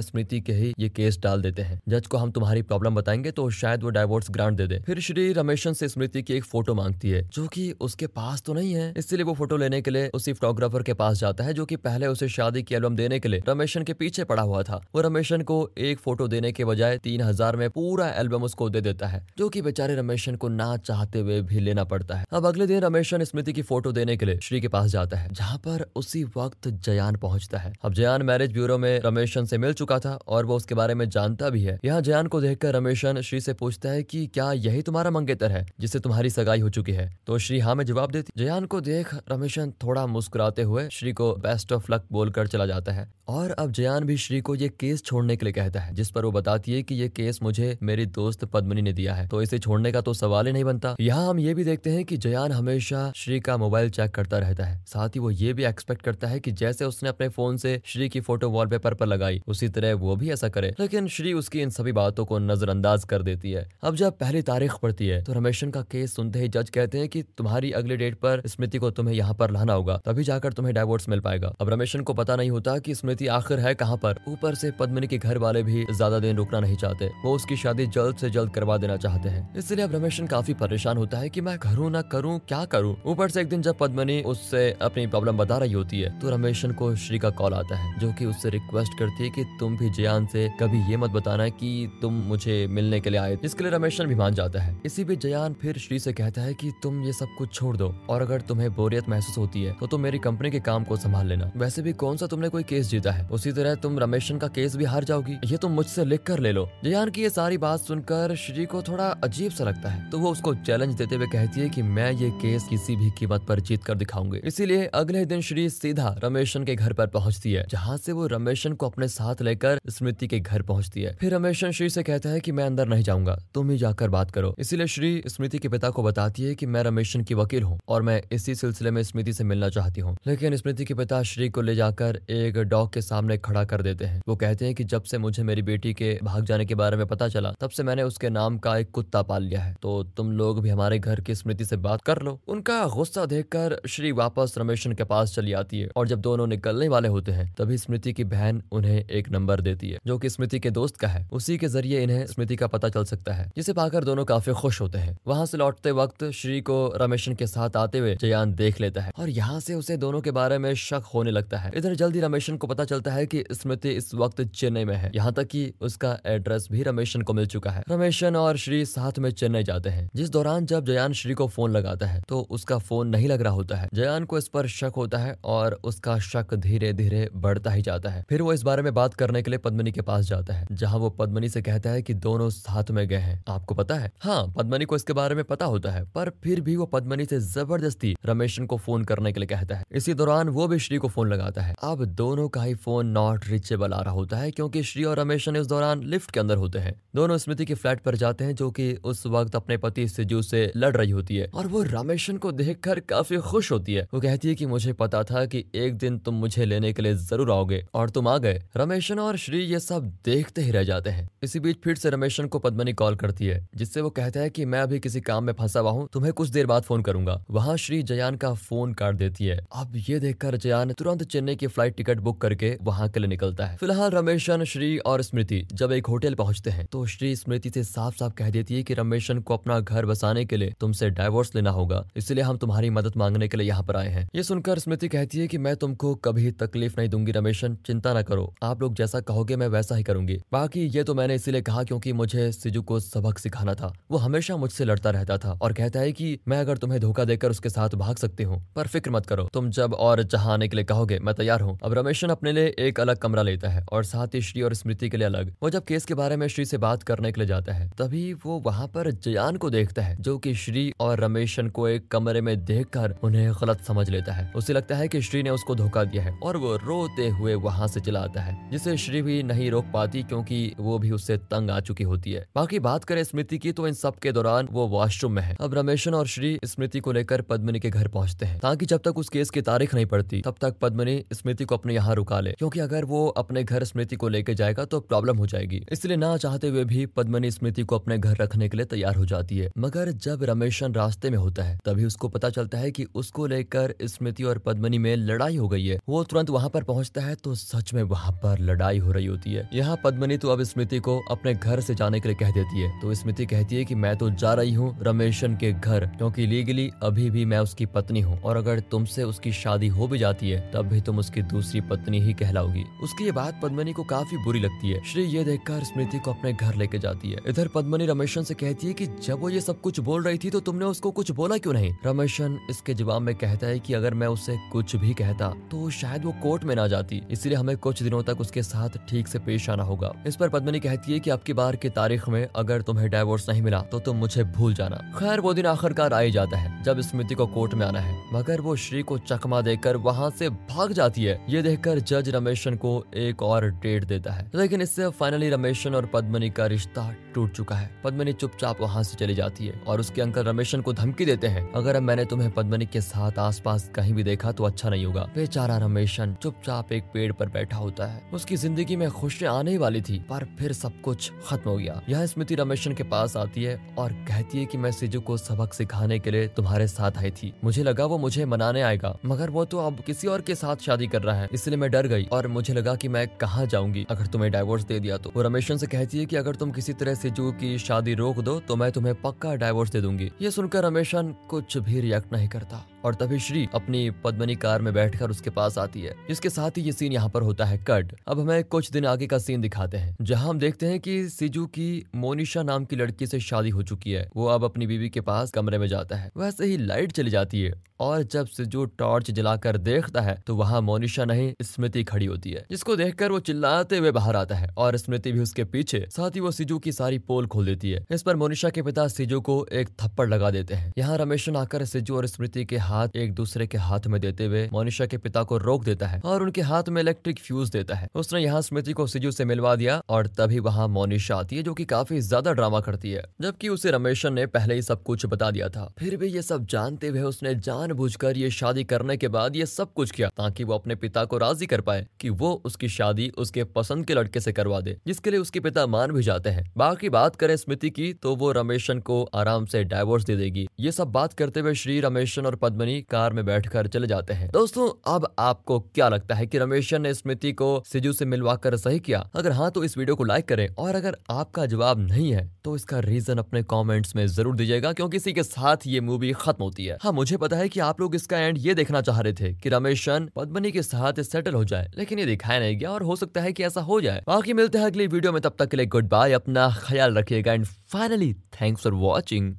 स्मृति 0.00 0.40
के 0.40 0.52
ही 0.52 0.72
ये 0.78 0.88
केस 0.90 1.18
डाल 1.18 1.42
देते 1.42 1.62
हैं। 1.62 1.80
जज 1.88 2.06
को 2.06 2.18
हम 2.18 2.30
तुम्हारी 2.30 2.62
प्रॉब्लम 2.64 2.94
बताएँगे 2.94 3.30
तो 3.30 3.48
शायद 3.52 3.82
वो 3.82 3.90
डाइवोर्स 3.90 4.30
ग्रांट 4.30 4.56
दे 4.56 4.66
दे। 4.66 4.78
फिर 4.86 5.00
श्री 5.00 5.32
रमेशन 5.32 5.72
से 5.72 5.88
स्मृति 5.88 6.22
की 6.22 6.34
एक 6.34 6.44
फ़ोटो 6.44 6.74
मांगती 6.74 7.10
है, 7.10 7.22
जो 7.28 7.46
कि 7.48 7.70
उसके 7.80 8.06
पास 8.08 8.42
तो 8.42 8.54
नहीं 8.54 8.72
है। 8.72 8.92
इसलिए 8.96 9.24
वो 9.24 9.34
फ़ोटो 9.34 9.56
लेने 9.56 9.80
के 9.82 9.90
लिए 9.90 10.10
उसी 10.14 10.32
फोटोग्राफर 10.32 10.82
के 10.82 10.94
पास 10.94 11.18
जाता 11.18 11.44
है, 11.44 11.52
जो 11.54 11.64
कि 11.64 11.76
पहले 11.78 12.06
उसे 12.06 12.28
शादी 12.28 12.62
की 12.62 12.74
एल्बम 12.74 12.96
देने 12.96 13.18
के 13.20 13.28
लिए 13.28 13.42
रमेशन 13.48 13.82
के 13.82 13.92
पीछे 13.94 14.24
पड़ा 14.24 14.42
हुआ 14.42 14.62
था। 14.62 14.80
वो 14.94 15.00
रमेशन 15.02 15.42
को 15.42 15.58
एक 15.78 15.98
फ़ोटो 15.98 16.28
देने 16.28 16.52
के 16.52 16.64
बजाय 16.64 16.98
तीन 16.98 17.20
हज़ार 17.22 17.56
में 17.56 17.68
पूरा 17.70 18.08
एल्बम 18.10 18.42
उसको 18.42 18.68
दे 18.70 18.80
देता 18.80 19.06
है, 19.06 19.24
जो 19.38 19.48
की 19.48 19.62
बेचारे 19.62 19.94
रमेशन 19.96 20.36
को 20.36 20.48
ना 20.50 20.76
चाहते 20.78 21.18
हुए 21.18 21.40
भी 21.42 21.60
लेना 21.60 21.75
पड़ता 21.84 22.16
है। 22.16 22.24
अब 22.32 22.46
अगले 22.46 22.66
दिन 22.66 22.80
रमेशन 22.80 23.24
स्मृति 23.24 23.52
की 23.52 23.62
फ़ोटो 23.62 23.92
देने 23.92 24.16
के 24.16 24.26
लिए 24.26 24.38
श्री 24.42 24.60
के 24.60 24.68
पास 24.68 24.90
जाता 24.90 25.16
है, 25.16 25.28
जहाँ 25.32 25.58
पर 25.58 25.84
उसी 25.96 26.22
वक्त 26.36 26.68
जयान 26.68 27.16
पहुँचता 27.16 27.58
है। 27.58 27.72
अब 27.82 27.94
जयान 27.94 28.22
मैरिज 28.22 28.52
ब्यूरो 28.52 28.78
में 28.78 29.00
रमेशन 29.00 29.44
से 29.44 29.58
मिल 29.58 29.72
चुका 29.72 29.98
था 29.98 30.14
और 30.26 30.46
वो 30.46 30.56
उसके 30.56 30.74
बारे 30.74 30.94
में 30.94 31.08
जानता 31.08 31.50
भी 31.50 31.62
है। 31.62 31.78
यहाँ 31.84 32.00
जयान 32.00 32.26
को 32.26 32.40
देखकर 32.40 32.74
रमेशन 32.74 33.20
श्री 33.20 33.40
से 33.40 33.52
पूछता 33.54 33.88
है 33.88 34.02
कि 34.02 34.26
क्या 34.26 34.50
यही 34.52 34.82
तुम्हारा 34.82 35.10
मंगेतर 35.10 35.52
है, 35.52 35.66
जिससे 35.80 36.00
तुम्हारी 36.00 36.30
सगाई 36.30 36.60
हो 36.60 36.68
चुकी 36.70 36.92
है? 36.92 37.10
तो 37.26 37.38
श्री 37.38 37.58
हाँ 37.60 37.74
में 37.74 37.84
जवाब 37.84 38.10
देती, 38.10 38.32
जयान 38.36 38.64
को 38.64 38.80
देख 38.80 39.14
रमेशन 39.32 39.72
थोड़ा 39.82 40.06
मुस्कुराते 40.06 40.62
हुए 40.62 40.88
श्री 40.92 41.12
को 41.12 41.34
बेस्ट 41.36 41.72
ऑफ़ 41.72 41.92
लक 41.92 42.04
बोलकर 42.12 42.46
चला 42.46 42.66
जाता 42.66 42.92
है। 42.92 43.08
और 43.28 43.50
अब 43.50 43.70
जयान 43.72 44.04
भी 44.04 44.16
श्री 44.16 44.40
को 44.40 44.54
ये 44.54 44.68
केस 44.70 45.02
छोड़ने 45.04 45.36
के 45.36 45.46
लिए 45.46 45.52
कहता 45.52 45.80
है, 45.80 45.94
जिस 45.94 46.10
पर 46.10 46.24
वो 46.24 46.30
बताती 46.32 46.72
है 46.72 46.82
कि 46.82 46.94
ये 46.94 47.08
केस 47.08 47.38
मुझे 47.42 47.76
मेरी 47.82 48.06
दोस्त 48.08 48.44
पद्मनी 48.44 48.82
ने 48.82 48.92
दिया 48.92 49.14
है। 49.14 49.26
तो 49.28 49.42
इसे 49.42 49.58
छोड़ने 49.58 49.92
का 49.92 50.00
तो 50.00 50.14
सवाल 50.14 50.46
ही 50.46 50.52
नहीं 50.52 50.64
बनता। 50.64 50.94
यहाँ 51.00 51.28
हम 51.28 51.38
ये 51.40 51.54
भी 51.54 51.64
देखते 51.66 51.90
हैं 51.90 52.04
कि 52.04 52.16
जयान 52.18 52.52
हमेशा 52.52 53.10
श्री 53.16 53.38
का 53.40 53.56
मोबाइल 53.56 53.90
चेक 53.90 54.10
करता 54.12 54.38
रहता 54.38 54.64
है। 54.64 54.84
साथ 54.86 55.08
ही 55.08 55.20
वो 55.20 55.30
ये 55.32 55.52
भी 55.52 55.64
एक्सपेक्ट 55.66 56.02
करता 56.02 56.28
है 56.28 56.40
कि 56.40 56.52
जैसे 56.54 56.84
उसने 56.84 57.08
अपने 57.08 57.28
फ़ोन 57.30 57.56
से 57.56 57.80
श्री 57.86 58.08
की 58.08 58.20
फ़ोटो 58.20 58.50
वॉलपेपर 58.50 58.94
पर 58.94 59.06
लगाई, 59.06 59.40
उसी 59.46 59.68
तरह 59.70 59.94
वो 59.96 60.16
भी 60.16 60.30
ऐसा 60.30 60.48
करे। 60.48 60.74
लेकिन 60.80 61.08
श्री 61.08 61.32
उसकी 61.34 61.60
इन 61.62 61.70
सभी 61.70 61.92
बातों 61.92 62.24
को 62.24 62.38
नजरअंदाज 62.40 63.04
कर 63.04 63.22
देती 63.22 63.52
है। 63.52 63.66
अब 63.82 63.96
जब 63.96 64.18
पहली 64.18 64.42
तारीख 64.44 64.74
पड़ती 64.82 65.06
है 65.06 65.22
तो 65.24 65.32
रमेशन 65.34 65.70
का 65.70 65.82
केस 65.84 66.14
सुनते 66.16 66.38
ही 66.38 66.48
जज 66.50 66.70
कहते 66.70 66.98
हैं 66.98 67.08
कि 67.08 67.22
तुम्हारी 67.38 67.72
अगली 67.72 67.96
डेट 67.96 68.14
पर 68.16 68.42
स्मृति 68.46 68.78
को 68.78 68.90
तुम्हें 68.92 69.14
यहाँ 69.14 69.34
पर 69.34 69.50
लाना 69.50 69.72
होगा, 69.72 69.96
तभी 70.06 70.24
जाकर 70.24 70.52
तुम्हें 70.52 70.74
डाइवोर्स 70.74 71.08
मिल 71.08 71.20
पाएगा। 71.20 71.52
अब 71.60 71.70
रमेशन 71.70 72.02
को 72.02 72.14
पता 72.14 72.36
नहीं 72.36 72.50
होता 72.50 72.78
की 72.78 72.94
स्मृति 72.94 73.26
आखिर 73.28 73.60
है 73.60 73.74
कहाँ 73.76 73.96
पर। 73.98 74.20
ऊपर 74.28 74.54
से 74.54 74.70
पद्मिनी 74.78 75.06
के 75.06 75.18
घर 75.18 75.38
वाले 75.38 75.62
भी 75.62 75.84
ज़्यादा 75.86 76.18
दिन 76.20 76.36
रुकना 76.36 76.60
नहीं 76.60 76.76
चाहते। 76.76 77.10
वो 77.24 77.34
उसकी 77.34 77.56
शादी 77.58 77.86
जल्द 77.88 78.16
से 78.16 78.30
जल्द 78.30 78.52
करवा 78.52 78.76
देना 78.78 78.96
चाहते 78.98 79.28
हैं। 79.28 79.54
इसलिए 79.56 79.84
अब 79.84 79.94
रमेशन 79.94 80.26
काफ़ी 80.28 80.54
परेशान 80.56 80.96
होता 80.96 81.18
है 81.18 81.28
कि 81.28 81.40
मैं 81.40 81.55
करूँ 81.58 81.90
ना 81.90 82.00
करूँ, 82.04 82.38
क्या 82.48 82.64
करूँ? 82.66 82.96
ऊपर 83.06 83.30
से 83.30 83.40
एक 83.40 83.48
दिन 83.48 83.62
जब 83.62 83.76
पद्मनी 83.78 84.20
उससे 84.24 84.70
अपनी 84.82 85.06
प्रॉब्लम 85.06 85.36
बता 85.36 85.56
रही 85.58 85.72
होती 85.72 86.00
है 86.00 86.18
तो 86.20 86.30
रमेशन 86.30 86.72
को 86.72 86.94
श्री 86.96 87.18
का 87.18 87.30
कॉल 87.32 87.54
आता 87.54 87.76
है, 87.76 87.98
जो 88.00 88.12
की 88.12 88.26
उससे 88.26 88.50
रिक्वेस्ट 88.50 88.98
करती 88.98 89.24
है 89.24 89.30
की 89.30 89.44
तुम 89.60 89.76
भी 89.76 89.90
जयान 89.92 90.26
से 90.26 90.48
कभी 90.60 90.80
ये 90.90 90.96
मत 90.96 91.10
बताना 91.10 91.48
की 91.50 91.86
तुम 92.02 92.14
मुझे 92.26 92.66
मिलने 92.70 93.00
के 93.00 93.10
लिए 93.10 93.20
आए 93.20 93.38
इसके 93.44 93.64
लिए 93.64 93.72
रमेशन 93.72 94.06
भी 94.06 94.14
मान 94.14 94.34
जाता 94.34 94.62
है। 94.62 94.76
इसी 94.86 95.04
बीच 95.04 95.22
जयान 95.22 95.54
फिर 95.54 95.78
श्री 95.78 95.98
से 95.98 96.12
कहता 96.12 96.42
है 96.42 96.54
की 96.54 96.70
तुम 96.82 97.02
ये 97.04 97.12
सब 97.12 97.34
कुछ 97.38 97.52
छोड़ 97.54 97.76
दो, 97.76 97.94
और 98.08 98.22
अगर 98.22 98.40
तुम्हें 98.42 98.72
बोरियत 98.74 99.08
महसूस 99.08 99.38
होती 99.38 99.62
है 99.62 99.72
तो 99.80 99.86
तुम 99.86 100.00
मेरी 100.00 100.18
कंपनी 100.20 100.50
के 100.50 100.60
काम 100.62 100.84
को 100.84 100.96
संभाल 100.98 101.26
लेना। 101.26 101.50
वैसे 101.56 101.82
भी 101.82 101.92
कौन 101.94 102.16
सा 102.16 102.26
तुमने 102.26 102.48
कोई 102.48 102.62
केस 102.64 102.90
जीता 102.90 103.12
है? 103.12 103.26
उसी 103.28 103.52
तरह 103.52 103.74
तुम 103.76 103.98
रमेशन 103.98 104.38
का 104.38 104.48
केस 104.50 104.76
भी 104.76 104.84
हार 104.86 105.04
जाओगी। 105.04 105.38
ये 105.46 105.56
तुम 105.56 105.72
मुझसे 105.72 106.04
लिख 106.04 106.22
कर 106.22 106.38
ले 106.38 106.52
लो। 106.52 106.68
जयान 106.84 107.10
की 107.10 107.22
ये 107.22 107.30
सारी 107.30 107.58
बात 107.58 107.80
सुनकर 107.80 108.34
श्री 108.36 108.64
को 108.66 108.82
थोड़ा 108.82 109.06
अजीब 109.24 109.52
सा 109.52 109.64
लगता 109.64 109.88
है 109.88 110.08
तो 110.10 110.18
वो 110.18 110.30
उसको 110.32 110.54
चैलेंज 110.56 110.94
देते 110.94 111.16
हुए 111.16 111.26
कहती 111.46 111.60
है 111.60 111.68
कि 111.68 111.82
मैं 111.82 112.10
ये 112.12 112.28
केस 112.30 112.64
किसी 112.64 112.94
भी 112.96 113.10
कीमत 113.10 113.42
पर 113.48 113.60
जीत 113.60 113.84
कर 113.84 113.94
दिखाऊँगी। 113.94 114.38
इसीलिए 114.44 114.86
अगले 114.94 115.24
दिन 115.24 115.40
श्री 115.40 115.68
सीधा 115.70 116.08
रमेशन 116.24 116.64
के 116.64 116.74
घर 116.74 116.92
पर 116.92 117.06
पहुँचती 117.06 117.52
है, 117.52 117.64
जहाँ 117.70 117.96
से 117.96 118.12
वो 118.12 118.26
रमेशन 118.26 118.72
को 118.72 118.86
अपने 118.86 119.08
साथ 119.08 119.42
लेकर 119.42 119.80
स्मृति 119.88 120.26
के 120.26 120.40
घर 120.40 120.62
पहुँचती 120.62 121.02
है। 121.02 121.12
फिर 121.14 121.34
रमेशन 121.34 121.70
श्री 121.70 121.88
से 121.88 122.02
कहता 122.02 122.28
है 122.28 122.40
कि 122.40 122.52
मैं 122.52 122.64
अंदर 122.64 122.88
नहीं 122.88 123.02
जाऊँगा, 123.02 123.38
तुम 123.54 123.70
ही 123.70 123.76
जाकर 123.78 124.08
बात 124.08 124.30
करो। 124.30 124.54
इसीलिए 124.58 124.86
श्री 124.86 125.22
स्मृति 125.26 125.58
के 125.58 125.68
पिता 125.68 125.90
को 125.90 126.02
बताती 126.02 126.42
है 126.42 126.54
की 126.54 126.66
मैं 126.66 126.82
रमेशन 126.82 127.22
की 127.22 127.34
वकील 127.34 127.62
हूँ 127.62 127.78
और 127.88 128.02
मैं 128.02 128.20
इसी 128.32 128.54
सिलसिले 128.54 128.90
में 128.90 129.02
स्मृति 129.02 129.32
से 129.32 129.44
मिलना 129.44 129.68
चाहती 129.68 130.00
हूँ। 130.00 130.16
लेकिन 130.26 130.56
स्मृति 130.56 130.84
के 130.84 130.94
पिता 130.94 131.22
श्री 131.22 131.48
को 131.48 131.62
ले 131.62 131.74
जाकर 131.74 132.20
एक 132.30 132.58
डॉग 132.64 132.92
के 132.92 133.02
सामने 133.02 133.38
खड़ा 133.38 133.64
कर 133.64 133.82
देते 133.82 134.04
हैं। 134.04 134.20
वो 134.28 134.36
कहते 134.36 134.64
हैं 134.64 134.74
कि 134.74 134.84
जब 134.86 135.02
से 135.02 135.18
मुझे 135.18 135.42
मेरी 135.42 135.62
बेटी 135.62 135.94
के 135.94 136.18
भाग 136.22 136.44
जाने 136.44 136.66
के 136.66 136.74
बारे 136.74 136.96
में 136.96 137.06
पता 137.06 137.28
चला, 137.28 137.54
तब 137.60 137.70
से 137.70 137.82
मैंने 137.82 138.02
उसके 138.02 138.30
नाम 138.30 138.58
का 138.58 138.76
एक 138.76 138.90
कुत्ता 138.90 139.22
पाल 139.22 139.42
लिया 139.42 139.60
है। 139.60 139.74
तो 139.82 140.02
तुम 140.16 140.32
लोग 140.32 140.62
भी 140.62 140.68
हमारे 140.68 140.98
घर 140.98 141.20
की 141.20 141.34
स्मृति 141.36 141.64
से 141.64 141.76
बात 141.78 142.02
कर 142.02 142.22
लो। 142.22 142.38
उनका 142.48 142.84
गुस्सा 142.86 143.24
देखकर 143.26 143.80
श्री 143.88 144.12
वापस 144.12 144.54
रमेशन 144.58 144.92
के 144.92 145.04
पास 145.04 145.34
चली 145.34 145.52
आती 145.52 145.80
है 145.80 145.88
और 145.96 146.08
जब 146.08 146.20
दोनों 146.20 146.46
निकलने 146.46 146.88
वाले 146.88 147.08
होते 147.08 147.32
हैं, 147.32 147.52
तभी 147.58 147.78
स्मृति 147.78 148.12
की 148.12 148.24
बहन 148.24 148.62
उन्हें 148.72 148.98
एक 149.04 149.28
नंबर 149.30 149.60
देती 149.60 149.90
है, 149.90 149.98
जो 150.06 150.18
की 150.18 150.28
स्मृति 150.28 150.58
के 150.60 150.70
दोस्त 150.70 150.96
का 150.96 151.08
है। 151.08 151.26
उसी 151.32 151.58
के 151.58 151.68
ज़रिए 151.68 152.02
इन्हें 152.02 152.26
स्मृति 152.26 152.56
का 152.56 152.66
पता 152.66 152.88
चल 152.88 153.04
सकता 153.04 153.34
है, 153.34 153.50
जिसे 153.56 153.72
पाकर 153.72 154.04
दोनों 154.04 154.24
काफ़ी 154.24 154.52
खुश 154.52 154.80
होते 154.80 154.98
हैं। 154.98 155.16
वहाँ 155.26 155.46
से 155.46 155.56
लौटते 155.56 155.90
वक्त 155.90 156.24
श्री 156.30 156.60
को 156.60 156.76
रमेशन 156.96 157.34
के 157.34 157.46
साथ 157.46 157.76
आते 157.76 157.98
हुए 157.98 158.16
जयान 158.16 158.54
देख 158.54 158.80
लेता 158.80 159.00
है 159.00 159.12
और 159.18 159.28
यहाँ 159.28 159.60
से 159.60 159.74
उसे 159.74 159.96
दोनों 159.96 160.20
के 160.20 160.30
बारे 160.30 160.58
में 160.58 160.74
शक 160.74 161.10
होने 161.14 161.30
लगता 161.30 161.58
है। 161.58 161.72
इधर 161.76 161.94
जल्दी 161.94 162.20
रमेशन 162.20 162.56
को 162.56 162.66
पता 162.66 162.84
चलता 162.84 163.12
है 163.12 163.26
कि 163.26 163.44
स्मृति 163.52 163.90
इस 163.90 164.14
वक्त 164.14 164.42
चेन्नई 164.42 164.84
में 164.84 164.96
है। 164.96 165.10
यहाँ 165.14 165.32
तक 165.32 165.46
कि 165.46 165.72
उसका 165.80 166.16
एड्रेस 166.26 166.68
भी 166.72 166.82
रमेशन 166.82 167.22
को 167.22 167.32
मिल 167.32 167.46
चुका 167.46 167.70
है। 167.70 167.82
रमेशन 167.90 168.36
और 168.36 168.56
श्री 168.56 168.84
साथ 168.84 169.18
में 169.18 169.30
चेन्नई 169.30 169.62
जाते 169.62 169.90
हैं। 169.90 170.08
जिस 170.14 170.30
दौरान 170.30 170.66
जब 170.66 170.86
जयान 170.86 171.12
श्री 171.26 171.34
को 171.34 171.46
फ़ोन 171.48 171.70
लगाता 171.70 172.06
है 172.06 172.20
तो 172.28 172.40
उसका 172.50 172.76
फ़ोन 172.78 173.08
नहीं 173.08 173.28
लग 173.28 173.40
रहा 173.42 173.52
होता 173.52 173.76
है। 173.76 173.88
जयान 173.94 174.24
को 174.24 174.38
इस 174.38 174.46
पर 174.48 174.66
शक 174.68 174.92
होता 174.96 175.18
है 175.18 175.34
और 175.44 175.72
उसका 175.84 176.18
शक 176.18 176.52
धीरे 176.56 176.92
धीरे 176.92 177.28
बढ़ता 177.36 177.70
ही 177.70 177.82
जाता 177.82 178.10
है। 178.10 178.24
फिर 178.28 178.42
वो 178.42 178.52
इस 178.52 178.62
बारे 178.62 178.82
में 178.82 178.92
बात 178.94 179.14
करने 179.14 179.42
के 179.42 179.50
लिए 179.50 179.58
पद्मनी 179.58 179.92
के 179.92 180.00
पास 180.02 180.24
जाता 180.24 180.54
है, 180.54 180.66
जहाँ 180.72 180.98
वो 180.98 181.10
पद्मनी 181.12 181.48
से 181.48 181.62
कहता 181.62 181.90
है 181.90 182.02
की 182.02 182.14
दोनों 182.16 182.48
साथ 182.50 182.90
में 182.90 183.06
गए 183.08 183.16
हैं। 183.16 183.42
आपको 183.48 183.74
पता 183.74 183.94
है? 183.94 184.10
हाँ 184.20 184.46
पद्मनी 184.56 184.84
को 184.84 184.96
इसके 184.96 185.12
बारे 185.12 185.34
में 185.34 185.42
पता 185.44 185.64
होता 185.66 185.90
है, 185.90 186.04
पर 186.06 186.30
फिर 186.42 186.60
भी 186.60 186.76
वो 186.76 186.86
पद्मनी 186.86 187.24
से 187.24 187.40
ज़बरदस्ती 187.40 188.14
रमेशन 188.26 188.66
को 188.66 188.76
फ़ोन 188.78 189.04
करने 189.04 189.32
के 189.32 189.40
लिए 189.40 189.46
कहता 189.48 189.76
है। 189.76 189.84
इसी 189.92 190.14
दौरान 190.14 190.48
वो 190.50 190.68
भी 190.68 190.78
श्री 190.78 190.98
को 190.98 191.08
फ़ोन 191.08 191.28
लगाता 191.28 191.62
है। 191.62 191.74
अब 191.84 192.04
दोनों 192.14 192.48
का 192.48 192.62
ही 192.62 192.74
फ़ोन 192.76 193.06
नॉट 193.08 193.48
रिचेबल 193.48 193.92
आ 193.92 194.00
रहा 194.00 194.14
होता 194.14 194.36
है, 194.36 194.50
क्योंकि 194.50 194.82
श्री 194.84 195.04
और 195.04 195.18
रमेशन 195.18 195.56
इस 195.56 195.66
दौरान 195.66 196.02
लिफ्ट 196.04 196.30
के 196.30 196.40
अंदर 196.40 196.56
होते 196.56 196.78
हैं। 196.78 196.94
दोनों 197.16 197.38
स्मृति 197.38 197.64
के 197.64 197.74
फ्लैट 197.74 198.00
पर 198.00 198.16
जाते 198.16 198.44
हैं, 198.44 198.54
जो 198.54 198.70
कि 198.70 198.92
उस 199.04 199.26
वक्त 199.28 199.56
अपने 199.56 199.76
पति 199.78 200.08
सिजू 200.08 200.42
से 200.42 200.70
लड़ 200.76 200.96
रही 200.96 201.10
होती 201.16 201.36
है। 201.36 201.50
और 201.54 201.66
वो 201.66 201.82
रमेशन 201.84 202.36
को 202.36 202.52
देखकर 202.52 203.00
काफ़ी 203.08 203.36
खुश 203.42 203.70
होती 203.72 203.94
है। 203.94 204.06
वो 204.14 204.20
कहती 204.20 204.48
है 204.48 204.54
कि 204.54 204.66
मुझे 204.66 204.92
पता 204.94 205.22
था 205.24 205.44
कि 205.46 205.64
एक 205.76 205.96
दिन 205.96 206.18
तुम 206.18 206.34
मुझे 206.36 206.64
लेने 206.64 206.92
के 206.92 207.02
लिए 207.02 207.14
ज़रूर 207.16 207.52
आओगे। 207.52 207.84
और 207.94 208.10
तुम 208.10 208.28
आ 208.28 208.36
गए। 208.38 208.62
रमेशन 208.76 209.18
और 209.18 209.36
श्री 209.36 209.60
ये 209.62 209.80
सब 209.80 210.06
देखते 210.24 210.62
ही 210.62 210.70
रह 210.70 210.82
जाते 210.84 211.10
हैं। 211.10 211.28
इसी 211.42 211.60
बीच 211.60 211.76
फिर 211.84 211.96
से 211.96 212.10
रमेशन 212.10 212.46
को 212.46 212.58
पद्मनी 212.58 212.92
कॉल 212.92 213.14
करती 213.16 213.46
है, 213.46 213.66
जिससे 213.76 214.00
वो 214.00 214.10
कहता 214.10 214.40
है 214.40 214.50
कि 214.50 214.64
मैं 214.64 214.80
अभी 214.80 214.98
किसी 215.00 215.20
काम 215.22 215.44
में 215.44 215.52
फंसा 215.52 215.80
हुआ 215.80 215.90
हूँ। 215.90 216.08
तुम्हें 216.12 216.32
कुछ 216.32 216.48
देर 216.48 216.66
बाद 216.66 216.82
फ़ोन 216.82 217.02
करूँगा। 217.02 217.40
वहाँ 217.50 217.76
श्री 217.76 218.02
जयान 218.04 218.36
का 218.36 218.52
फ़ोन 218.54 218.92
काट 218.94 219.14
देती 219.14 219.46
है। 219.46 219.58
अब 219.74 219.92
ये 220.08 220.18
देखकर 220.20 220.56
जयान 220.58 220.92
तुरंत 220.92 221.22
चेन्नई 221.24 221.56
की 221.56 221.66
फ़्लाइट 221.66 221.96
टिकट 221.96 222.20
बुक 222.20 222.40
करके 222.40 222.76
वहाँ 222.82 223.08
के 223.08 223.20
लिए 223.20 223.28
निकलता 223.28 223.66
है। 223.66 223.76
फ़िलहाल 223.76 224.10
रमेशन 224.10 224.64
श्री 224.66 224.96
और 224.98 225.22
स्मृति 225.22 225.62
जब 225.72 225.92
एक 225.92 226.06
होटल 226.06 226.34
पहुँचते 226.34 226.70
हैं 226.70 226.86
तो 226.86 227.04
श्री 227.06 227.34
स्मृति 227.36 227.70
से 227.70 227.82
साफ़ 227.84 228.16
साफ़ 228.16 228.32
कह 228.34 228.50
देती 228.50 228.74
है 228.74 228.82
कि 228.82 228.94
रमेशन 228.94 229.40
को 229.40 229.54
अपना 229.54 229.78
घर 229.80 230.06
बसाने 230.06 230.44
के 230.44 230.56
लिए 230.56 230.74
तुमसे 230.80 231.05
डाइवोर्स 231.10 231.54
लेना 231.54 231.70
होगा। 231.70 232.02
इसलिए 232.16 232.44
हम 232.44 232.56
तुम्हारी 232.56 232.90
मदद 232.90 233.16
मांगने 233.16 233.48
के 233.48 233.56
लिए 233.56 233.66
यहाँ 233.66 233.82
पर 233.82 233.96
आए 233.96 234.08
हैं। 234.08 234.28
ये 234.34 234.42
सुनकर 234.42 234.78
स्मृति 234.78 235.08
कहती 235.08 235.38
है 235.38 235.46
की 235.46 235.58
मैं 235.58 235.74
तुमको 235.76 236.14
कभी 236.14 236.50
तकलीफ़ 236.52 236.94
नहीं 236.98 237.08
दूँगी 237.08 237.32
रमेशन, 237.32 237.76
चिंता 237.86 238.12
न 238.14 238.22
करो। 238.22 238.52
आप 238.62 238.80
लोग 238.82 238.94
जैसा 238.94 239.20
कहोगे 239.20 239.56
मैं 239.56 239.68
वैसा 239.68 239.96
ही 239.96 240.02
करूँगी। 240.02 240.38
बाकी 240.52 240.84
ये 240.86 241.02
तो 241.04 241.14
मैंने 241.14 241.34
इसीलिए 241.34 241.62
कहा 241.62 241.82
क्योंकि 241.84 242.12
मुझे 242.12 242.50
सिजू 242.52 242.82
को 242.82 243.00
सबक 243.00 243.38
सिखाना 243.38 243.74
था। 243.74 243.92
वो 244.10 244.18
हमेशा 244.18 244.56
मुझसे 244.56 244.84
लड़ता 244.84 245.10
रहता 245.10 245.38
था 245.38 245.58
और 245.62 245.72
कहता 245.72 246.00
है 246.00 246.12
कि 246.12 246.38
मैं 246.48 246.60
अगर 246.60 246.76
तुम्हें 246.76 247.00
धोखा 247.00 247.24
देकर 247.24 247.50
उसके 247.50 247.68
साथ 247.68 247.94
भाग 247.96 248.16
सकती 248.16 248.42
हूँ, 248.42 248.62
पर 248.76 248.86
फ़िक्र 248.86 249.10
मत 249.10 249.26
करो। 249.26 249.48
तुम 249.52 249.70
जब 249.70 249.94
और 249.94 250.22
जहाँ 250.24 250.52
आने 250.52 250.68
के 250.68 250.76
लिए 250.76 250.84
कहोगे, 250.84 251.18
मैं 251.18 251.34
तैयार 251.34 251.60
हूँ। 251.60 251.78
अब 251.84 251.94
रमेशन 251.94 252.28
अपने 252.28 252.52
लिए 252.52 252.74
एक 252.78 253.00
अलग 253.00 253.18
कमरा 253.18 253.42
लेता 253.42 253.68
है 253.68 253.84
और 253.92 254.04
साथ 254.04 254.34
ही 254.34 254.40
श्री 254.42 254.62
और 254.62 254.74
स्मृति 254.74 255.08
के 255.08 255.16
लिए 255.16 255.26
अलग। 255.26 255.54
वो 255.62 255.70
जब 255.70 255.84
केस 255.84 256.04
के 256.04 256.14
बारे 256.14 256.36
में 256.36 256.46
श्री 256.48 256.64
से 256.64 256.78
बात 256.78 257.02
करने 257.02 257.32
के 257.32 257.40
लिए 257.40 257.48
जाता 257.48 257.72
है, 257.72 257.88
तभी 257.98 258.32
वो 258.44 258.58
वहाँ 258.60 258.86
पर 258.86 259.10
जयान 259.12 259.56
को 259.56 259.70
देखता 259.70 260.02
है, 260.02 260.16
जो 260.16 260.36
कि 260.38 260.54
श्री 260.56 260.85
श्री 260.86 260.94
और 261.00 261.20
रमेशन 261.20 261.68
को 261.68 261.86
एक 261.88 262.06
कमरे 262.08 262.40
में 262.40 262.64
देखकर 262.64 263.14
उन्हें 263.22 263.52
गलत 263.52 263.80
समझ 263.80 264.08
लेता 264.10 264.32
है। 264.32 264.52
उसे 264.56 264.72
लगता 264.72 264.96
है 264.96 265.06
की 265.08 265.20
श्री 265.22 265.42
ने 265.42 265.50
उसको 265.50 265.74
धोखा 265.74 266.02
दिया 266.04 266.22
है 266.22 266.32
और 266.42 266.56
वो 266.56 266.74
रोते 266.76 267.28
हुए 267.28 267.54
वहाँ 267.56 267.88
से 267.88 268.00
चला 268.00 268.20
आता 268.20 268.40
है, 268.40 268.70
जिसे 268.70 268.96
श्री 268.96 269.22
भी 269.22 269.42
नहीं 269.42 269.70
रोक 269.70 269.84
पाती 269.94 270.22
क्योंकि 270.22 270.74
वो 270.78 270.98
भी 270.98 271.10
उससे 271.10 271.36
तंग 271.44 271.70
आ 271.70 271.78
चुकी 271.80 272.04
होती 272.04 272.32
है। 272.32 272.44
बाकी 272.56 272.78
बात 272.78 273.04
करें 273.04 273.22
स्मृति 273.24 273.58
की 273.58 273.72
तो 273.72 273.86
इन 273.88 273.94
सब 273.94 274.18
के 274.18 274.32
दौरान 274.32 274.68
वो 274.70 274.86
वॉशरूम 274.88 275.32
में 275.32 275.42
है। 275.42 275.56
अब 275.60 275.74
रमेशन 275.74 276.14
और 276.14 276.26
श्री 276.26 276.58
स्मृति 276.64 277.00
को 277.00 277.12
लेकर 277.12 277.42
पद्मनी 277.42 277.80
के 277.80 277.90
घर 277.90 278.08
पहुँचते 278.08 278.46
हैं, 278.46 278.58
ताकि 278.58 278.86
जब 278.86 279.00
तक 279.04 279.18
उस 279.18 279.28
केस 279.28 279.50
की 279.50 279.62
तारीख 279.62 279.94
नहीं 279.94 280.06
पड़ती, 280.06 280.40
तब 280.40 280.54
तक 280.60 280.76
पद्मनी 280.82 281.24
स्मृति 281.32 281.64
को 281.64 281.76
अपने 281.76 281.94
यहाँ 281.94 282.14
रुका 282.14 282.40
ले। 282.40 282.52
क्योंकि 282.52 282.80
अगर 282.80 283.04
वो 283.04 283.26
अपने 283.36 283.64
घर 283.64 283.84
स्मृति 283.84 284.16
को 284.16 284.28
लेकर 284.28 284.54
जाएगा 284.54 284.84
तो 284.84 285.00
प्रॉब्लम 285.02 285.38
हो 285.38 285.46
जाएगी। 285.46 285.84
इसलिए 285.92 286.16
ना 286.16 286.36
चाहते 286.36 286.68
हुए 286.68 286.84
भी 286.84 287.04
पद्मनी 287.16 287.50
स्मृति 287.50 287.82
को 287.82 287.98
अपने 287.98 288.18
घर 288.18 288.36
रखने 288.36 288.68
के 288.68 288.76
लिए 288.76 288.86
तैयार 288.86 289.16
हो 289.16 289.24
जाती 289.26 289.58
है। 289.58 289.70
मगर 289.78 290.10
जब 290.18 290.42
रमेशन 290.76 290.94
रास्ते 290.94 291.30
में 291.30 291.36
होता 291.38 291.62
है। 291.62 291.78
तभी 291.84 292.04
उसको 292.04 292.28
पता 292.28 292.48
चलता 292.50 292.78
है 292.78 292.90
कि 292.90 293.04
उसको 293.14 293.46
लेकर 293.46 293.94
स्मृति 294.04 294.42
और 294.42 294.58
पद्मनी 294.58 294.98
में 294.98 295.14
लड़ाई 295.16 295.56
हो 295.56 295.68
गई 295.68 295.86
है। 295.86 295.98
वो 296.08 296.22
तुरंत 296.24 296.50
वहाँ 296.50 296.70
पर 296.70 296.84
पहुँचता 296.84 297.20
है 297.20 297.34
तो 297.34 297.54
सच 297.54 297.92
में 297.94 298.02
वहाँ 298.04 298.32
पर 298.42 298.58
लड़ाई 298.60 298.98
हो 298.98 299.12
रही 299.12 299.26
होती 299.26 299.52
है। 299.52 299.68
यहाँ 299.74 299.96
पद्मनी 300.04 300.36
तो 300.36 300.48
अब 300.48 300.62
स्मृति 300.62 300.98
को 300.98 301.18
अपने 301.30 301.54
घर 301.54 301.80
से 301.80 301.94
जाने 301.94 302.20
के 302.20 302.28
लिए 302.28 302.36
कह 302.36 302.50
देती 302.52 302.80
है। 302.80 303.00
तो 303.00 303.14
स्मृति 303.14 303.46
कहती 303.46 303.76
है 303.76 303.84
की 303.84 303.94
मैं 303.96 304.16
तो 304.16 304.30
जा 304.32 304.52
रही 304.54 304.74
हूँ 304.74 304.94
रमेशन 305.02 305.56
के 305.56 305.72
घर, 305.72 306.06
क्योंकि 306.08 306.46
लीगली 306.46 306.90
अभी 307.02 307.28
भी 307.30 307.44
मैं 307.44 307.58
उसकी 307.58 307.86
पत्नी 307.88 308.20
हूँ। 308.20 308.40
और 308.40 308.56
अगर 308.56 308.80
तुमसे 308.90 309.22
उसकी 309.24 309.52
शादी 309.54 309.88
हो 309.88 310.08
भी 310.08 310.18
जाती 310.18 310.50
है, 310.50 310.60
तब 310.72 310.88
भी 310.88 311.00
तुम 311.00 311.18
उसकी 311.18 311.42
दूसरी 311.46 311.80
पत्नी 311.90 312.20
ही 312.20 312.32
कहलाओगी। 312.34 312.84
उसकी 313.02 313.24
ये 313.24 313.32
बात 313.32 313.60
पद्मनी 313.62 313.92
को 313.92 314.04
काफ़ी 314.06 314.36
बुरी 314.44 314.60
लगती 314.60 314.90
है। 314.90 315.02
श्री 315.06 315.24
ये 315.26 315.44
देखकर 315.44 315.84
स्मृति 315.84 316.18
को 316.18 316.32
अपने 316.32 316.52
घर 316.52 316.74
लेके 316.74 316.98
जाती 316.98 317.30
है। 317.30 317.40
इधर 317.48 317.68
पद्मनी 317.74 318.06
रमेशन 318.06 318.42
से 318.42 318.54
कहती 318.56 318.86
है 318.86 318.92
कि 318.92 319.06
जब 319.22 319.40
वो 319.40 319.48
ये 319.48 319.60
सब 319.60 319.80
कुछ 319.80 320.00
बोल 320.00 320.22
रही 320.22 320.38
थी 320.38 320.50
तो 320.50 320.60
तुमने 320.66 320.84
उसको 320.84 321.10
कुछ 321.10 321.30
बोला 321.30 321.56
क्यों 321.58 321.72
नहीं? 321.72 321.92
रमेशन 322.06 322.58
इसके 322.70 322.94
जवाब 322.94 323.22
में 323.22 323.34
कहता 323.34 323.66
है 323.66 323.78
कि 323.78 323.94
अगर 323.94 324.14
मैं 324.14 324.26
उससे 324.26 324.56
कुछ 324.72 324.94
भी 324.96 325.12
कहता 325.14 325.48
तो 325.70 325.90
शायद 325.92 326.24
वो 326.24 326.32
कोर्ट 326.42 326.64
में 326.64 326.74
ना 326.76 326.86
जाती। 326.88 327.20
इसलिए 327.30 327.56
हमें 327.56 327.76
कुछ 327.76 328.02
दिनों 328.02 328.22
तक 328.22 328.40
उसके 328.40 328.62
साथ 328.62 328.98
ठीक 329.08 329.28
से 329.28 329.38
पेश 329.38 329.68
आना 329.70 329.82
होगा। 329.82 330.12
इस 330.26 330.36
पर 330.36 330.48
पद्मनी 330.48 330.80
कहती 330.80 331.12
है 331.12 331.18
कि 331.20 331.30
आपकी 331.30 331.52
बार 331.52 331.76
की 331.76 331.88
तारीख 331.90 332.28
में 332.28 332.46
अगर 332.56 332.82
तुम्हें 332.82 333.08
डाइवोर्स 333.10 333.48
नहीं 333.50 333.62
मिला 333.62 333.80
तो 333.82 334.00
तुम 334.00 334.16
मुझे 334.16 334.44
भूल 334.46 334.74
जाना। 334.74 334.96
खैर, 335.18 335.40
वो 335.40 335.52
दिन 335.54 335.66
आखिरकार 335.66 336.12
आ 336.12 336.18
ही 336.18 336.30
जाता 336.30 336.58
है, 336.58 336.82
जब 336.82 337.00
स्मृति 337.00 337.34
को 337.34 337.46
कोर्ट 337.48 337.74
में 337.74 337.86
आना 337.86 338.00
है। 338.00 338.16
मगर 338.32 338.60
वो 338.60 338.76
श्री 338.76 339.02
को 339.02 339.18
चकमा 339.20 339.60
देकर 339.60 339.96
वहाँ 339.98 340.30
से 340.30 340.48
भाग 340.48 340.92
जाती 340.92 341.24
है। 341.24 341.40
ये 341.48 341.62
देखकर 341.62 341.98
जज 342.00 342.28
रमेशन 342.30 342.76
को 342.76 343.04
एक 343.16 343.42
और 343.42 343.68
डेट 343.72 344.04
देता 344.06 344.32
है। 344.32 344.50
लेकिन 344.54 344.82
इससे 344.82 345.08
फाइनली 345.10 345.50
रमेशन 345.50 345.94
और 345.94 346.06
पद्मनी 346.06 346.50
का 346.50 346.66
रिश्ता 346.66 347.10
टूट 347.34 347.52
चुका 347.52 347.76
है। 347.76 347.90
पद्मनी 348.04 348.32
चुपचाप 348.34 348.80
वहाँ 348.80 349.02
से 349.02 349.16
चली 349.16 349.34
जाती 349.34 349.66
है 349.66 349.80
और 349.80 350.00
उसके 350.00 350.22
अंकल 350.22 350.44
रमेशन 350.56 350.80
को 350.80 350.92
धमकी 350.92 351.24
देते 351.24 351.46
हैं। 351.46 351.62
अगर 351.74 351.96
अब 351.96 352.02
मैंने 352.02 352.24
तुम्हें 352.24 352.50
पद्मनी 352.50 352.86
के 352.86 353.00
साथ 353.02 353.38
आसपास 353.38 353.90
कहीं 353.94 354.12
भी 354.14 354.22
देखा 354.24 354.52
तो 354.52 354.64
अच्छा 354.64 354.90
नहीं 354.90 355.04
होगा। 355.06 355.22
बेचारा 355.34 355.76
रमेशन 355.78 356.34
चुपचाप 356.42 356.92
एक 356.92 357.10
पेड़ 357.14 357.32
पर 357.32 357.48
बैठा 357.48 357.76
होता 357.76 358.06
है। 358.06 358.22
उसकी 358.34 358.56
ज़िंदगी 358.56 358.96
में 358.96 359.08
खुशियाँ 359.10 359.54
आने 359.54 359.70
ही 359.70 359.78
वाली 359.78 360.00
थी, 360.00 360.18
पर 360.20 360.44
फिर 360.58 360.72
सब 360.72 361.00
कुछ 361.02 361.30
खत्म 361.46 361.70
हो 361.70 361.76
गया। 361.76 362.00
यह 362.08 362.24
स्मृति 362.26 362.54
रमेशन 362.54 362.92
के 362.92 363.02
पास 363.04 363.36
आती 363.36 363.64
है 363.64 363.76
और 363.98 364.12
कहती 364.28 364.58
है 364.58 364.64
की 364.66 364.78
मैं 364.78 364.92
सिजू 364.92 365.20
को 365.20 365.36
सबक 365.36 365.74
सिखाने 365.74 366.18
के 366.18 366.30
लिए 366.30 366.46
तुम्हारे 366.56 366.86
साथ 366.86 367.18
आई 367.18 367.30
थी। 367.32 367.52
मुझे 367.64 367.82
लगा 367.82 368.06
वो 368.06 368.18
मुझे 368.18 368.44
मनाने 368.46 368.82
आएगा, 368.82 369.14
मगर 369.26 369.50
वो 369.50 369.64
तो 369.66 369.78
अब 369.78 370.00
किसी 370.06 370.28
और 370.28 370.40
के 370.40 370.54
साथ 370.54 370.86
शादी 370.86 371.06
कर 371.06 371.22
रहा 371.22 371.36
है, 371.36 371.48
इसलिए 371.52 371.76
मैं 371.76 371.90
डर 371.90 372.06
गई 372.06 372.24
और 372.32 372.48
मुझे 372.48 372.74
लगा 372.74 372.94
की 372.94 373.08
मैं 373.08 373.26
कहाँ 373.36 373.66
जाऊँगी। 373.66 374.06
अगर 374.10 374.26
तुम्हें 374.26 374.50
डाइवोर्स 374.52 374.84
दे 374.84 375.00
दिया 375.00 375.16
तो। 375.18 375.32
वो 375.36 375.42
रमेशन 375.42 375.76
से 375.76 375.86
कहती 375.88 376.18
है 376.18 376.26
की 376.26 376.36
अगर 376.36 376.54
तुम 376.54 376.70
किसी 376.72 376.92
तरह 376.94 377.14
सिजू 377.16 377.50
की 377.54 377.76
शादी 377.80 378.14
रोक 378.14 378.40
दो 378.40 378.58
तो 378.60 378.76
मैं 378.76 378.90
तुम्हें 378.92 379.14
पक्का 379.16 379.54
डाइवोर्स 379.56 379.90
दे 379.90 380.00
दूँगी। 380.00 380.30
ये 380.46 380.50
सुनकर 380.50 380.84
रमेशन 380.84 381.34
कुछ 381.50 381.76
भी 381.76 382.00
रिएक्ट 382.00 382.32
नहीं 382.32 382.48
करता 382.48 382.84
और 383.04 383.14
तभी 383.14 383.38
श्री 383.38 383.66
अपनी 383.74 384.10
पद्मनी 384.24 384.54
कार 384.54 384.82
में 384.82 384.92
बैठकर 384.94 385.30
उसके 385.30 385.50
पास 385.50 385.78
आती 385.78 386.00
है। 386.00 386.14
जिसके 386.28 386.50
साथ 386.50 386.76
ही 386.76 386.82
ये 386.82 386.92
सीन 386.92 387.12
यहाँ 387.12 387.28
पर 387.28 387.42
होता 387.42 387.64
है। 387.64 387.78
कट। 387.78 388.12
अब 388.28 388.40
हमें 388.40 388.62
कुछ 388.64 388.90
दिन 388.90 389.06
आगे 389.06 389.26
का 389.26 389.38
सीन 389.38 389.60
दिखाते 389.60 389.96
हैं, 389.96 390.16
जहाँ 390.22 390.48
हम 390.48 390.58
देखते 390.58 390.86
हैं 390.86 391.00
कि 391.00 391.28
सिजू 391.28 391.64
की 391.68 391.88
मोनिशा 392.16 392.62
नाम 392.62 392.84
की 392.84 392.96
लड़की 392.96 393.26
से 393.26 393.40
शादी 393.40 393.70
हो 393.70 393.82
चुकी 393.82 394.12
है। 394.12 394.28
वो 394.36 394.46
अब 394.46 394.64
अपनी 394.64 394.86
बीवी 394.86 395.08
के 395.08 395.20
पास 395.20 395.50
कमरे 395.50 395.78
में 395.78 395.86
जाता 395.88 396.16
है। 396.16 396.30
वैसे 396.36 396.66
ही 396.66 396.76
लाइट 396.76 397.12
चली 397.12 397.30
जाती 397.30 397.62
है 397.62 397.72
और 398.00 398.22
जब 398.22 398.46
सिजू 398.46 398.84
टॉर्च 398.98 399.30
जलाकर 399.30 399.76
देखता 399.78 400.20
है 400.20 400.36
तो 400.46 400.56
वहाँ 400.56 400.80
मोनिशा 400.82 401.24
नहीं, 401.24 401.52
स्मृति 401.62 402.04
खड़ी 402.04 402.26
होती 402.26 402.50
है, 402.50 402.64
जिसको 402.70 402.96
देखकर 402.96 403.32
वो 403.32 403.38
चिल्लाते 403.40 403.98
हुए 403.98 404.10
बाहर 404.10 404.36
आता 404.36 404.54
है 404.54 404.70
और 404.76 404.96
स्मृति 404.96 405.32
भी 405.32 405.40
उसके 405.40 405.64
पीछे। 405.66 406.06
साथ 406.10 406.30
ही 406.30 406.40
वो 406.40 406.50
सिजू 406.50 406.78
की 406.78 406.92
सारी 406.92 407.18
पोल 407.18 407.46
खोल 407.46 407.66
देती 407.66 407.90
है। 407.90 408.04
इस 408.10 408.22
पर 408.22 408.36
मोनिशा 408.36 408.70
के 408.70 408.82
पिता 408.82 409.08
सिजू 409.08 409.40
को 409.40 409.64
एक 409.72 409.88
थप्पड़ 410.00 410.28
लगा 410.36 410.50
देते 410.50 410.74
हैं। 410.74 410.92
यहाँ 410.98 411.16
रमेशन 411.18 411.56
आकर 411.56 411.84
सिजू 411.86 412.16
और 412.16 412.26
स्मृति 412.28 412.64
के 412.66 412.76
हाथ 412.78 413.16
एक 413.16 413.34
दूसरे 413.34 413.66
के 413.66 413.78
हाथ 413.80 414.06
में 414.06 414.20
देते 414.20 414.46
हुए 414.46 414.68
मोनिशा 414.72 415.06
के 415.06 415.18
पिता 415.18 415.42
को 415.44 415.58
रोक 415.58 415.84
देता 415.84 416.06
है 416.06 416.20
और 416.22 416.42
उनके 416.42 416.60
हाथ 416.62 416.88
में 416.88 417.00
इलेक्ट्रिक 417.02 417.38
फ्यूज 417.40 417.70
देता 417.70 417.94
है। 417.94 418.08
उसने 418.14 418.40
यहाँ 418.40 418.60
स्मृति 418.62 418.92
को 418.92 419.06
सिजू 419.06 419.30
से 419.32 419.44
मिलवा 419.46 419.74
दिया 419.76 420.00
और 420.08 420.26
तभी 420.38 420.58
वहाँ 420.60 420.88
मोनिशा 420.90 421.36
आती 421.36 421.56
है 421.56 421.62
जो 421.62 421.74
की 421.74 421.84
काफ़ी 421.86 422.20
ज़्यादा 422.22 422.52
ड्रामा 422.52 422.80
करती 422.80 423.10
है, 423.10 423.22
जबकि 423.40 423.68
उसे 423.68 423.90
रमेशन 423.90 424.32
ने 424.32 424.46
पहले 424.48 424.74
ही 424.74 424.82
सब 424.82 425.02
कुछ 425.02 425.26
बता 425.26 425.50
दिया 425.50 425.68
था। 425.68 425.84
फिर 425.98 426.16
भी 426.16 426.28
ये 426.28 426.42
सब 426.42 426.66
जानते 426.68 427.08
हुए 427.08 427.22
उसने 427.24 427.54
जानबूझकर 427.56 428.36
ये 428.36 428.50
शादी 428.52 428.84
करने 428.86 429.16
के 429.16 429.28
बाद 429.30 429.56
ये 429.56 429.66
सब 429.68 429.92
कुछ 429.92 430.10
किया, 430.10 430.28
ताकि 430.28 430.64
वो 430.64 430.74
अपने 430.74 430.94
पिता 430.96 431.24
को 431.24 431.38
राज़ी 431.38 431.66
कर 431.66 431.80
पाए 431.82 432.06
कि 432.20 432.30
वो 432.32 432.52
उसकी 432.64 432.88
शादी 432.90 433.28
उसके 433.38 433.64
पसंद 433.72 434.06
के 434.06 434.14
लड़के 434.14 434.40
से 434.40 434.52
करवा 434.52 434.80
दे, 434.80 434.96
जिसके 435.06 435.30
लिए 435.30 435.40
उसके 435.40 435.60
पिता 435.60 435.86
मान 435.88 436.12
भी 436.12 436.22
जाते 436.22 436.50
हैं। 436.50 436.66
बाकी 436.76 437.08
बात 437.10 437.36
करें 437.36 437.56
स्मृति 437.56 437.90
की 437.90 438.12
तो 438.14 438.34
वो 438.36 438.52
रमेशन 438.54 439.00
को 439.00 439.22
आराम 439.34 439.66
से 439.66 439.82
डाइवोर्स 439.86 440.24
दे 440.26 440.36
देगी। 440.36 440.66
ये 440.80 440.92
सब 440.92 441.12
बात 441.12 441.32
करते 441.34 441.60
हुए 441.60 441.74
श्री 441.76 441.98
रमेशन 442.00 442.46
और 442.46 442.56
पद्मनी 442.56 443.00
कार 443.10 443.32
में 443.32 443.44
बैठकर 443.46 443.86
चले 443.88 444.06
जाते 444.06 444.34
हैं। 444.34 444.50
दोस्तों, 444.52 444.88
अब 445.06 445.26
आपको 445.40 445.78
क्या 445.80 446.08
लगता 446.08 446.34
है 446.34 446.46
कि 446.46 446.58
रमेशन 446.58 447.02
ने 447.02 447.14
स्मृति 447.14 447.52
को 447.52 447.82
सिजू 447.86 448.12
से 448.12 448.24
मिलवाकर 448.26 448.76
सही 448.78 449.00
किया? 449.00 449.18
अगर 449.34 449.52
हाँ 449.52 449.70
तो 449.70 449.84
इस 449.84 449.96
वीडियो 449.98 450.16
को 450.16 450.24
लाइक 450.24 450.48
करें 450.48 450.68
और 450.68 450.94
अगर 450.94 451.16
आपका 451.30 451.66
जवाब 451.66 451.98
नहीं 452.00 452.32
है 452.32 452.50
तो 452.64 452.74
इसका 452.76 452.98
रीजन 453.00 453.38
अपने 453.38 453.62
कॉमेंट्स 453.64 454.14
में 454.16 454.26
ज़रूर 454.26 454.56
दीजिएगा, 454.56 454.92
क्योंकि 454.92 455.16
इसी 455.16 455.32
के 455.32 455.42
साथ 455.42 455.86
ये 455.86 456.00
मूवी 456.02 456.32
खत्म 456.34 456.64
होती 456.64 456.84
है। 456.84 456.96
हाँ 457.02 457.12
मुझे 457.12 457.36
पता 457.36 457.56
है 457.56 457.68
की 457.68 457.80
आप 457.82 458.00
लोग 458.00 458.14
इसका 458.14 458.38
एंड 458.38 458.58
ये 458.58 458.74
देखना 458.74 459.00
चाह 459.02 459.20
रहे 459.20 459.32
थे 459.32 459.52
कि 459.54 459.68
रमेशन 459.68 460.28
पद्मनी 460.36 460.72
के 460.72 460.82
साथ 460.84 461.22
सेटल 461.22 461.54
हो 461.54 461.64
जाए, 461.64 461.90
लेकिन 461.98 462.18
ये 462.18 462.26
दिखाया 462.26 462.60
नहीं 462.60 462.76
गया 462.78 462.90
और 462.90 463.02
हो 463.02 463.16
सकता 463.16 463.40
है 463.40 463.52
कि 463.52 463.64
ऐसा 463.64 463.80
हो 463.82 464.00
जाए। 464.00 464.22
बाकी 464.26 464.52
मिलते 464.54 464.78
हैं 464.78 464.86
अगली 464.86 465.06
वीडियो 465.08 465.32
में, 465.32 465.40
तब 465.42 465.54
तक 465.58 465.68
के 465.68 465.76
लिए 465.76 465.86
गुड 465.88 466.08
बाय 466.08 466.32
अपना 466.34 466.68
ख्याल 466.80 467.14
रखिएगा 467.14 467.52
and 467.52 467.64
finally 467.64 468.32
thanks 468.60 468.82
for 468.82 468.92
watching 468.94 469.54